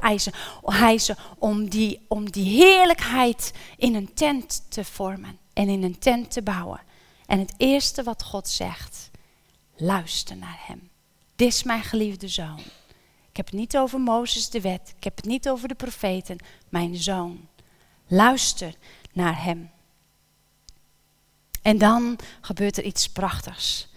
hijsen 0.64 1.16
om 1.38 1.68
die, 1.68 2.04
om 2.08 2.30
die 2.30 2.62
heerlijkheid 2.62 3.52
in 3.76 3.94
een 3.94 4.14
tent 4.14 4.62
te 4.68 4.84
vormen 4.84 5.38
en 5.52 5.68
in 5.68 5.82
een 5.82 5.98
tent 5.98 6.30
te 6.30 6.42
bouwen. 6.42 6.80
En 7.26 7.38
het 7.38 7.54
eerste 7.56 8.02
wat 8.02 8.22
God 8.22 8.48
zegt, 8.48 9.10
luister 9.76 10.36
naar 10.36 10.58
Hem. 10.66 10.90
Dit 11.36 11.48
is 11.48 11.62
mijn 11.62 11.82
geliefde 11.82 12.28
zoon. 12.28 12.60
Ik 13.30 13.36
heb 13.36 13.46
het 13.46 13.54
niet 13.54 13.76
over 13.76 14.00
Mozes 14.00 14.50
de 14.50 14.60
wet, 14.60 14.94
ik 14.96 15.04
heb 15.04 15.16
het 15.16 15.24
niet 15.24 15.48
over 15.48 15.68
de 15.68 15.74
profeten, 15.74 16.38
mijn 16.68 16.96
zoon. 16.96 17.48
Luister 18.06 18.74
naar 19.12 19.44
Hem. 19.44 19.70
En 21.64 21.78
dan 21.78 22.18
gebeurt 22.40 22.76
er 22.76 22.84
iets 22.84 23.08
prachtigs. 23.08 23.88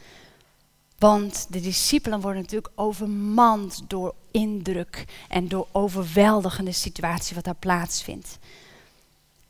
Want 0.98 1.48
de 1.50 1.60
discipelen 1.60 2.22
worden 2.22 2.42
natuurlijk 2.42 2.72
overmand 2.76 3.84
door 3.88 4.16
indruk 4.32 5.06
en 5.28 5.48
door 5.48 5.68
overweldigende 5.72 6.72
situatie 6.72 7.36
wat 7.36 7.44
daar 7.44 7.56
plaatsvindt. 7.56 8.38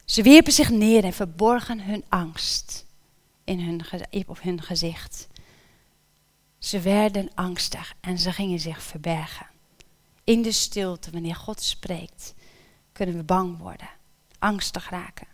Ze 0.05 0.21
wierpen 0.21 0.53
zich 0.53 0.69
neer 0.69 1.03
en 1.03 1.13
verborgen 1.13 1.81
hun 1.81 2.03
angst 2.09 2.85
in 3.43 3.59
hun, 3.59 3.81
op 4.27 4.41
hun 4.41 4.61
gezicht. 4.61 5.27
Ze 6.57 6.79
werden 6.79 7.29
angstig 7.35 7.95
en 7.99 8.17
ze 8.17 8.31
gingen 8.31 8.59
zich 8.59 8.81
verbergen. 8.81 9.47
In 10.23 10.41
de 10.41 10.51
stilte, 10.51 11.11
wanneer 11.11 11.35
God 11.35 11.61
spreekt, 11.61 12.33
kunnen 12.91 13.15
we 13.15 13.23
bang 13.23 13.57
worden, 13.57 13.89
angstig 14.39 14.89
raken. 14.89 15.27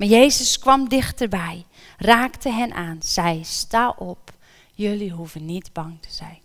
Maar 0.00 0.08
Jezus 0.08 0.58
kwam 0.58 0.88
dichterbij, 0.88 1.66
raakte 1.98 2.50
hen 2.52 2.72
aan, 2.72 3.02
zei: 3.02 3.44
Sta 3.44 3.90
op, 3.90 4.32
jullie 4.74 5.10
hoeven 5.10 5.44
niet 5.44 5.72
bang 5.72 6.02
te 6.02 6.12
zijn. 6.12 6.38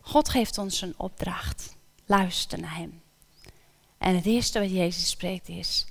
God 0.00 0.28
geeft 0.28 0.58
ons 0.58 0.80
een 0.80 0.94
opdracht. 0.96 1.76
Luister 2.06 2.60
naar 2.60 2.76
Hem. 2.76 3.02
En 3.98 4.14
het 4.14 4.26
eerste 4.26 4.60
wat 4.60 4.70
Jezus 4.70 5.10
spreekt 5.10 5.48
is: 5.48 5.86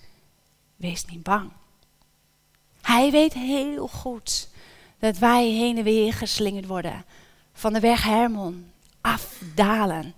Wees 0.76 1.06
niet 1.06 1.24
bang. 1.24 1.52
Hij 2.82 3.12
weet 3.12 3.34
heel 3.34 3.88
goed 3.88 4.50
dat 5.00 5.18
wij 5.18 5.50
heen 5.50 5.78
en 5.78 5.84
weer 5.84 6.14
geslingerd 6.14 6.66
worden. 6.66 7.06
Van 7.54 7.74
de 7.74 7.80
weg 7.80 8.04
Hermon 8.04 8.72
afdalen. 9.02 10.16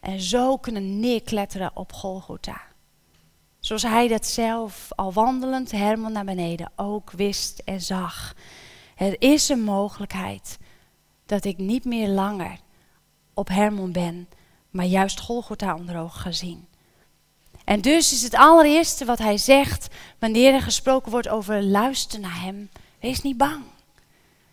En 0.00 0.20
zo 0.20 0.56
kunnen 0.56 1.00
neerkletteren 1.00 1.70
op 1.74 1.92
Golgotha. 1.92 2.74
Zoals 3.66 3.82
hij 3.82 4.08
dat 4.08 4.26
zelf 4.26 4.88
al 4.94 5.12
wandelend 5.12 5.70
Hermon 5.70 6.12
naar 6.12 6.24
beneden 6.24 6.72
ook 6.76 7.10
wist 7.10 7.62
en 7.64 7.80
zag. 7.80 8.34
Er 8.96 9.16
is 9.18 9.48
een 9.48 9.62
mogelijkheid 9.62 10.58
dat 11.24 11.44
ik 11.44 11.58
niet 11.58 11.84
meer 11.84 12.08
langer 12.08 12.58
op 13.34 13.48
Hermon 13.48 13.92
ben, 13.92 14.28
maar 14.70 14.84
juist 14.84 15.20
Golgotha 15.20 15.74
onder 15.74 15.98
ogen 15.98 16.20
ga 16.20 16.32
zien. 16.32 16.66
En 17.64 17.80
dus 17.80 18.12
is 18.12 18.22
het 18.22 18.34
allereerste 18.34 19.04
wat 19.04 19.18
hij 19.18 19.38
zegt 19.38 19.88
wanneer 20.18 20.54
er 20.54 20.62
gesproken 20.62 21.10
wordt 21.10 21.28
over 21.28 21.62
luisteren 21.62 22.20
naar 22.20 22.40
hem, 22.40 22.70
wees 23.00 23.22
niet 23.22 23.36
bang. 23.36 23.64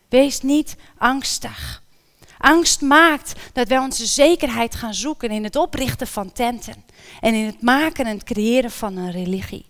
Wees 0.09 0.41
niet 0.41 0.77
angstig. 0.97 1.83
Angst 2.43 2.81
maakt 2.81 3.33
dat 3.53 3.67
wij 3.67 3.77
onze 3.77 4.05
zekerheid 4.05 4.75
gaan 4.75 4.93
zoeken 4.93 5.31
in 5.31 5.43
het 5.43 5.55
oprichten 5.55 6.07
van 6.07 6.31
tenten 6.31 6.85
en 7.19 7.33
in 7.33 7.45
het 7.45 7.61
maken 7.61 8.05
en 8.05 8.13
het 8.13 8.23
creëren 8.23 8.71
van 8.71 8.97
een 8.97 9.11
religie. 9.11 9.65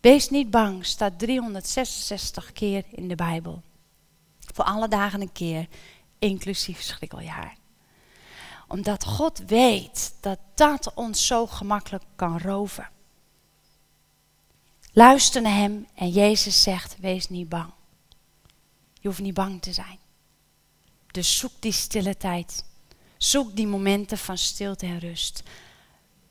Wees 0.00 0.30
niet 0.30 0.50
bang, 0.50 0.86
staat 0.86 1.18
366 1.18 2.52
keer 2.52 2.84
in 2.90 3.08
de 3.08 3.14
Bijbel. 3.14 3.62
Voor 4.54 4.64
alle 4.64 4.88
dagen 4.88 5.20
een 5.20 5.32
keer, 5.32 5.68
inclusief 6.18 6.80
schrikkeljaar. 6.80 7.56
Omdat 8.68 9.04
God 9.04 9.42
weet 9.46 10.14
dat 10.20 10.38
dat 10.54 10.94
ons 10.94 11.26
zo 11.26 11.46
gemakkelijk 11.46 12.04
kan 12.16 12.38
roven. 12.38 12.88
Luister 14.92 15.42
naar 15.42 15.56
Hem 15.56 15.86
en 15.94 16.08
Jezus 16.08 16.62
zegt, 16.62 16.96
wees 17.00 17.28
niet 17.28 17.48
bang. 17.48 17.72
Je 19.00 19.08
hoeft 19.08 19.20
niet 19.20 19.34
bang 19.34 19.62
te 19.62 19.72
zijn. 19.72 19.98
Dus 21.10 21.38
zoek 21.38 21.52
die 21.58 21.72
stille 21.72 22.16
tijd. 22.16 22.64
Zoek 23.16 23.56
die 23.56 23.66
momenten 23.66 24.18
van 24.18 24.38
stilte 24.38 24.86
en 24.86 24.98
rust. 24.98 25.42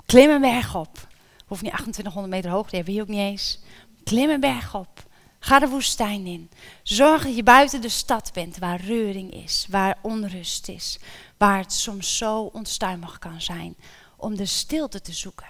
Klim 0.05 0.29
een 0.29 0.41
berg 0.41 0.75
op. 0.75 1.07
Hoeft 1.45 1.61
niet 1.61 1.71
2800 1.71 2.33
meter 2.33 2.51
hoog, 2.51 2.69
die 2.69 2.75
hebben 2.75 2.95
we 2.95 3.01
ook 3.01 3.07
niet 3.07 3.31
eens. 3.31 3.59
Klim 4.03 4.29
een 4.29 4.39
berg 4.39 4.75
op. 4.75 5.07
Ga 5.39 5.59
de 5.59 5.67
woestijn 5.67 6.25
in. 6.25 6.49
Zorg 6.83 7.23
dat 7.23 7.35
je 7.35 7.43
buiten 7.43 7.81
de 7.81 7.89
stad 7.89 8.31
bent, 8.33 8.57
waar 8.57 8.81
reuring 8.81 9.33
is, 9.33 9.65
waar 9.69 9.97
onrust 10.01 10.67
is, 10.67 10.99
waar 11.37 11.57
het 11.57 11.73
soms 11.73 12.17
zo 12.17 12.41
onstuimig 12.41 13.19
kan 13.19 13.41
zijn. 13.41 13.75
Om 14.15 14.35
de 14.35 14.45
stilte 14.45 15.01
te 15.01 15.13
zoeken. 15.13 15.47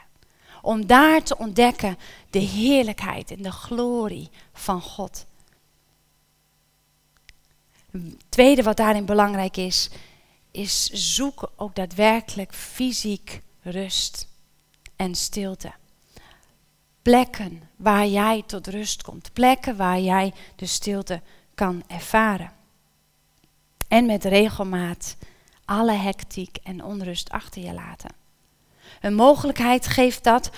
Om 0.62 0.86
daar 0.86 1.24
te 1.24 1.38
ontdekken 1.38 1.98
de 2.30 2.40
heerlijkheid 2.40 3.32
en 3.32 3.42
de 3.42 3.52
glorie 3.52 4.30
van 4.54 4.82
God. 4.82 5.26
Tweede 8.30 8.64
wat 8.64 8.78
daarin 8.78 9.06
belangrijk 9.06 9.58
is, 9.58 9.90
is 10.52 10.90
zoek 10.90 11.52
ook 11.56 11.76
daadwerkelijk 11.76 12.54
fysiek 12.54 13.42
rust 13.62 14.28
en 14.96 15.16
stilte. 15.16 15.72
Plekken 17.02 17.62
waar 17.76 18.08
jij 18.08 18.44
tot 18.46 18.68
rust 18.68 19.02
komt. 19.02 19.34
Plekken 19.34 19.76
waar 19.76 20.00
jij 20.00 20.34
de 20.56 20.66
stilte 20.66 21.22
kan 21.56 21.84
ervaren. 21.88 22.52
En 23.88 24.06
met 24.06 24.24
regelmaat 24.24 25.18
alle 25.66 25.92
hectiek 25.92 26.58
en 26.64 26.84
onrust 26.84 27.30
achter 27.30 27.62
je 27.62 27.74
laten. 27.74 28.10
Een 29.02 29.16
mogelijkheid 29.16 29.88
geeft 29.88 30.24
dat 30.24 30.50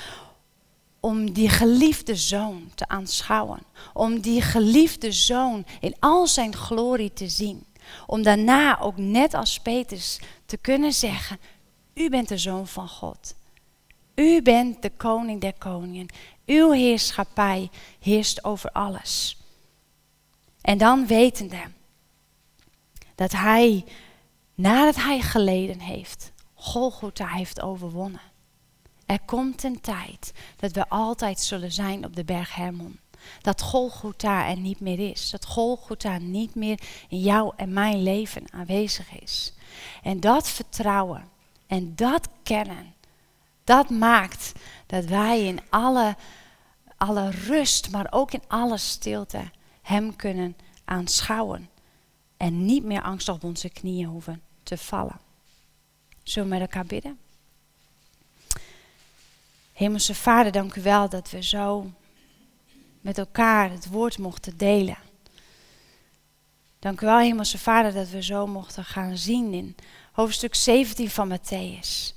om 1.01 1.31
die 1.31 1.49
geliefde 1.49 2.15
zoon 2.15 2.71
te 2.75 2.87
aanschouwen. 2.87 3.59
Om 3.93 4.19
die 4.19 4.41
geliefde 4.41 5.11
zoon 5.11 5.65
in 5.79 5.95
al 5.99 6.27
zijn 6.27 6.55
glorie 6.55 7.13
te 7.13 7.29
zien. 7.29 7.65
Om 8.07 8.23
daarna 8.23 8.79
ook 8.79 8.97
net 8.97 9.33
als 9.33 9.59
Petrus 9.59 10.19
te 10.45 10.57
kunnen 10.57 10.93
zeggen, 10.93 11.39
u 11.93 12.09
bent 12.09 12.27
de 12.27 12.37
zoon 12.37 12.67
van 12.67 12.89
God. 12.89 13.35
U 14.15 14.41
bent 14.41 14.81
de 14.81 14.89
koning 14.89 15.41
der 15.41 15.53
koningen. 15.57 16.07
Uw 16.45 16.71
heerschappij 16.71 17.69
heerst 17.99 18.43
over 18.43 18.71
alles. 18.71 19.37
En 20.61 20.77
dan 20.77 21.07
wetende 21.07 21.61
dat 23.15 23.31
hij, 23.31 23.85
nadat 24.55 24.95
hij 24.95 25.21
geleden 25.21 25.79
heeft, 25.79 26.31
Golgotha 26.53 27.27
heeft 27.27 27.61
overwonnen. 27.61 28.30
Er 29.11 29.19
komt 29.25 29.63
een 29.63 29.81
tijd 29.81 30.33
dat 30.55 30.71
we 30.71 30.89
altijd 30.89 31.39
zullen 31.39 31.71
zijn 31.71 32.05
op 32.05 32.15
de 32.15 32.23
berg 32.23 32.55
Hermon. 32.55 32.99
Dat 33.41 33.61
Golgotha 33.61 34.49
er 34.49 34.57
niet 34.57 34.79
meer 34.79 35.09
is. 35.09 35.29
Dat 35.29 35.45
Golgotha 35.45 36.17
niet 36.17 36.55
meer 36.55 36.79
in 37.09 37.19
jou 37.19 37.53
en 37.55 37.73
mijn 37.73 38.03
leven 38.03 38.51
aanwezig 38.51 39.21
is. 39.21 39.53
En 40.03 40.19
dat 40.19 40.49
vertrouwen 40.49 41.29
en 41.67 41.95
dat 41.95 42.29
kennen, 42.43 42.93
dat 43.63 43.89
maakt 43.89 44.51
dat 44.85 45.05
wij 45.05 45.45
in 45.45 45.59
alle, 45.69 46.15
alle 46.97 47.29
rust, 47.29 47.91
maar 47.91 48.07
ook 48.09 48.31
in 48.31 48.43
alle 48.47 48.77
stilte 48.77 49.51
Hem 49.81 50.15
kunnen 50.15 50.57
aanschouwen. 50.85 51.69
En 52.37 52.65
niet 52.65 52.83
meer 52.83 53.01
angst 53.01 53.29
op 53.29 53.43
onze 53.43 53.69
knieën 53.69 54.07
hoeven 54.07 54.41
te 54.63 54.77
vallen. 54.77 55.19
Zullen 56.23 56.49
we 56.49 56.55
met 56.55 56.63
elkaar 56.63 56.85
bidden? 56.85 57.19
Hemelse 59.81 60.15
Vader, 60.15 60.51
dank 60.51 60.75
u 60.75 60.81
wel 60.81 61.09
dat 61.09 61.29
we 61.29 61.43
zo 61.43 61.91
met 63.01 63.17
elkaar 63.17 63.71
het 63.71 63.89
woord 63.89 64.17
mochten 64.17 64.57
delen. 64.57 64.97
Dank 66.79 67.01
u 67.01 67.05
wel, 67.05 67.19
Hemelse 67.19 67.57
Vader, 67.57 67.93
dat 67.93 68.09
we 68.09 68.23
zo 68.23 68.47
mochten 68.47 68.85
gaan 68.85 69.17
zien 69.17 69.53
in 69.53 69.75
hoofdstuk 70.11 70.55
17 70.55 71.09
van 71.09 71.37
Matthäus. 71.37 72.15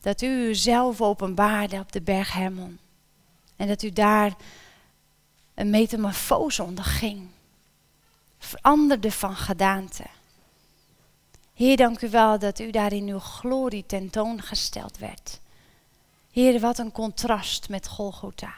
Dat 0.00 0.22
u 0.22 0.26
uzelf 0.26 1.00
openbaarde 1.00 1.78
op 1.78 1.92
de 1.92 2.00
berg 2.00 2.32
Hermon. 2.32 2.78
En 3.56 3.68
dat 3.68 3.82
u 3.82 3.90
daar 3.90 4.36
een 5.54 5.70
metamorfose 5.70 6.62
onderging. 6.62 7.28
Veranderde 8.38 9.12
van 9.12 9.36
gedaante. 9.36 10.04
Heer, 11.54 11.76
dank 11.76 12.02
u 12.02 12.10
wel 12.10 12.38
dat 12.38 12.58
u 12.58 12.70
daar 12.70 12.92
in 12.92 13.08
uw 13.08 13.18
glorie 13.18 13.86
tentoongesteld 13.86 14.98
werd. 14.98 15.40
Heer, 16.30 16.60
wat 16.60 16.78
een 16.78 16.92
contrast 16.92 17.68
met 17.68 17.88
Golgotha. 17.88 18.54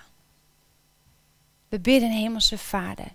We 1.68 1.80
bidden, 1.80 2.10
Hemelse 2.10 2.58
Vader, 2.58 3.12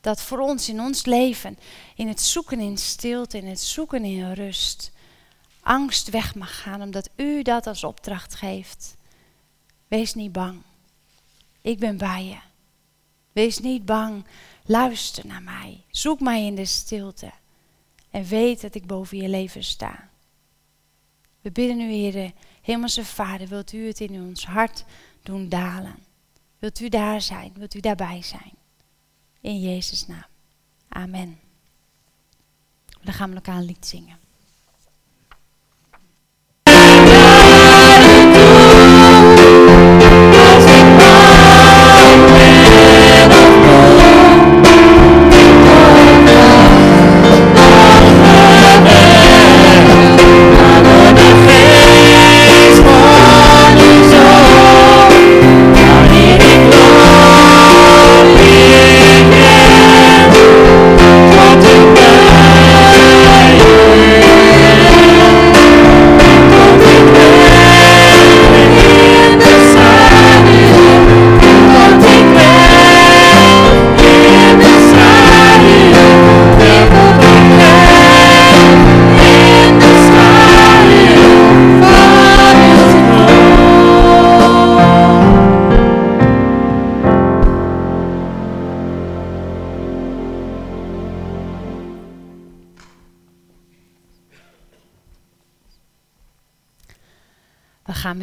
dat 0.00 0.22
voor 0.22 0.38
ons 0.38 0.68
in 0.68 0.80
ons 0.80 1.04
leven, 1.04 1.58
in 1.94 2.08
het 2.08 2.20
zoeken 2.20 2.60
in 2.60 2.78
stilte, 2.78 3.38
in 3.38 3.46
het 3.46 3.60
zoeken 3.60 4.04
in 4.04 4.32
rust, 4.32 4.92
angst 5.60 6.10
weg 6.10 6.34
mag 6.34 6.62
gaan, 6.62 6.82
omdat 6.82 7.10
u 7.16 7.42
dat 7.42 7.66
als 7.66 7.84
opdracht 7.84 8.34
geeft. 8.34 8.96
Wees 9.88 10.14
niet 10.14 10.32
bang. 10.32 10.62
Ik 11.60 11.78
ben 11.78 11.96
bij 11.96 12.24
je. 12.24 12.38
Wees 13.32 13.58
niet 13.58 13.84
bang. 13.84 14.24
Luister 14.64 15.26
naar 15.26 15.42
mij. 15.42 15.84
Zoek 15.90 16.20
mij 16.20 16.44
in 16.44 16.54
de 16.54 16.64
stilte. 16.64 17.32
En 18.10 18.24
weet 18.24 18.60
dat 18.60 18.74
ik 18.74 18.86
boven 18.86 19.16
je 19.16 19.28
leven 19.28 19.64
sta. 19.64 20.08
We 21.40 21.50
bidden 21.50 21.80
u, 21.80 21.92
Heer, 21.92 22.32
Hemelse 22.66 23.04
Vader, 23.04 23.48
wilt 23.48 23.72
u 23.72 23.86
het 23.86 24.00
in 24.00 24.20
ons 24.20 24.46
hart 24.46 24.84
doen 25.22 25.48
dalen? 25.48 25.98
Wilt 26.58 26.80
u 26.80 26.88
daar 26.88 27.20
zijn? 27.20 27.52
Wilt 27.54 27.74
u 27.74 27.80
daarbij 27.80 28.22
zijn? 28.22 28.52
In 29.40 29.60
Jezus' 29.60 30.06
naam. 30.06 30.26
Amen. 30.88 31.38
Dan 33.02 33.14
gaan 33.14 33.28
we 33.28 33.34
elkaar 33.34 33.56
een 33.56 33.64
lied 33.64 33.86
zingen. 33.86 34.18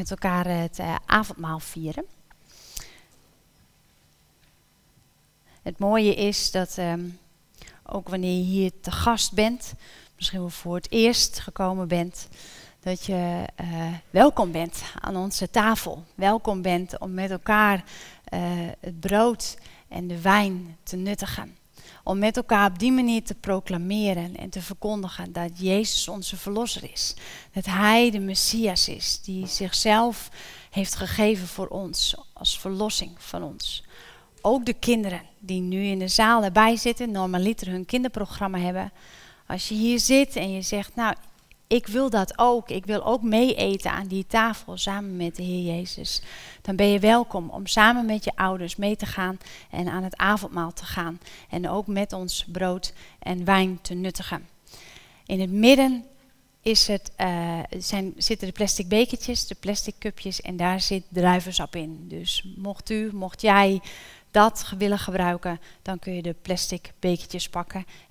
Met 0.03 0.11
elkaar 0.11 0.47
het 0.47 0.79
uh, 0.79 0.95
avondmaal 1.05 1.59
vieren. 1.59 2.05
Het 5.61 5.79
mooie 5.79 6.15
is 6.15 6.51
dat 6.51 6.77
um, 6.77 7.19
ook 7.83 8.09
wanneer 8.09 8.37
je 8.37 8.43
hier 8.43 8.71
te 8.81 8.91
gast 8.91 9.33
bent, 9.33 9.73
misschien 10.15 10.39
wel 10.39 10.49
voor 10.49 10.75
het 10.75 10.91
eerst 10.91 11.39
gekomen 11.39 11.87
bent, 11.87 12.27
dat 12.79 13.05
je 13.05 13.45
uh, 13.61 13.93
welkom 14.09 14.51
bent 14.51 14.83
aan 15.01 15.15
onze 15.15 15.49
tafel. 15.49 16.03
Welkom 16.15 16.61
bent 16.61 16.99
om 16.99 17.13
met 17.13 17.31
elkaar 17.31 17.83
uh, 18.33 18.39
het 18.79 18.99
brood 18.99 19.57
en 19.87 20.07
de 20.07 20.21
wijn 20.21 20.77
te 20.83 20.95
nuttigen 20.95 21.62
om 22.03 22.19
met 22.19 22.37
elkaar 22.37 22.69
op 22.69 22.79
die 22.79 22.91
manier 22.91 23.23
te 23.23 23.35
proclameren 23.35 24.35
en 24.35 24.49
te 24.49 24.61
verkondigen 24.61 25.33
dat 25.33 25.59
Jezus 25.59 26.07
onze 26.07 26.37
verlosser 26.37 26.91
is. 26.91 27.15
Dat 27.51 27.65
Hij 27.65 28.11
de 28.11 28.19
Messias 28.19 28.87
is, 28.87 29.19
die 29.21 29.47
zichzelf 29.47 30.29
heeft 30.69 30.95
gegeven 30.95 31.47
voor 31.47 31.67
ons, 31.67 32.15
als 32.33 32.59
verlossing 32.59 33.11
van 33.17 33.43
ons. 33.43 33.83
Ook 34.41 34.65
de 34.65 34.73
kinderen 34.73 35.21
die 35.39 35.61
nu 35.61 35.83
in 35.83 35.99
de 35.99 36.07
zaal 36.07 36.43
erbij 36.43 36.75
zitten, 36.75 37.11
normaliter 37.11 37.67
hun 37.67 37.85
kinderprogramma 37.85 38.57
hebben. 38.57 38.91
Als 39.47 39.69
je 39.69 39.75
hier 39.75 39.99
zit 39.99 40.35
en 40.35 40.51
je 40.51 40.61
zegt, 40.61 40.95
nou, 40.95 41.15
ik 41.67 41.87
wil 41.87 42.09
dat 42.09 42.33
ook. 42.35 42.69
Ik 42.69 42.85
wil 42.85 43.05
ook 43.05 43.21
mee 43.21 43.55
eten 43.55 43.91
aan 43.91 44.07
die 44.07 44.25
tafel 44.27 44.77
samen 44.77 45.15
met 45.15 45.35
de 45.35 45.43
Heer 45.43 45.75
Jezus. 45.75 46.21
Dan 46.61 46.75
ben 46.75 46.87
je 46.87 46.99
welkom 46.99 47.49
om 47.49 47.67
samen 47.67 48.05
met 48.05 48.23
je 48.23 48.31
ouders 48.35 48.75
mee 48.75 48.95
te 48.95 49.05
gaan 49.05 49.37
en 49.69 49.87
aan 49.87 50.03
het 50.03 50.17
avondmaal 50.17 50.73
te 50.73 50.85
gaan. 50.85 51.19
En 51.49 51.69
ook 51.69 51.87
met 51.87 52.13
ons 52.13 52.45
brood 52.51 52.93
en 53.19 53.45
wijn 53.45 53.79
te 53.81 53.93
nuttigen. 53.93 54.47
In 55.25 55.39
het 55.39 55.51
midden 55.51 56.05
is 56.61 56.87
het, 56.87 57.11
uh, 57.17 57.59
zijn, 57.77 58.13
zitten 58.17 58.47
de 58.47 58.53
plastic 58.53 58.87
bekertjes, 58.87 59.47
de 59.47 59.55
plastic 59.55 59.95
cupjes 59.99 60.41
en 60.41 60.57
daar 60.57 60.81
zit 60.81 61.03
druivensap 61.09 61.75
in. 61.75 62.05
Dus 62.07 62.45
mocht 62.55 62.89
u, 62.89 63.09
mocht 63.13 63.41
jij 63.41 63.81
dat 64.31 64.73
willen 64.77 64.99
gebruiken, 64.99 65.59
dan 65.81 65.99
kun 65.99 66.13
je 66.13 66.21
de 66.21 66.35
plastic 66.41 66.91
bekertjes 66.99 67.49
pakken 67.49 67.85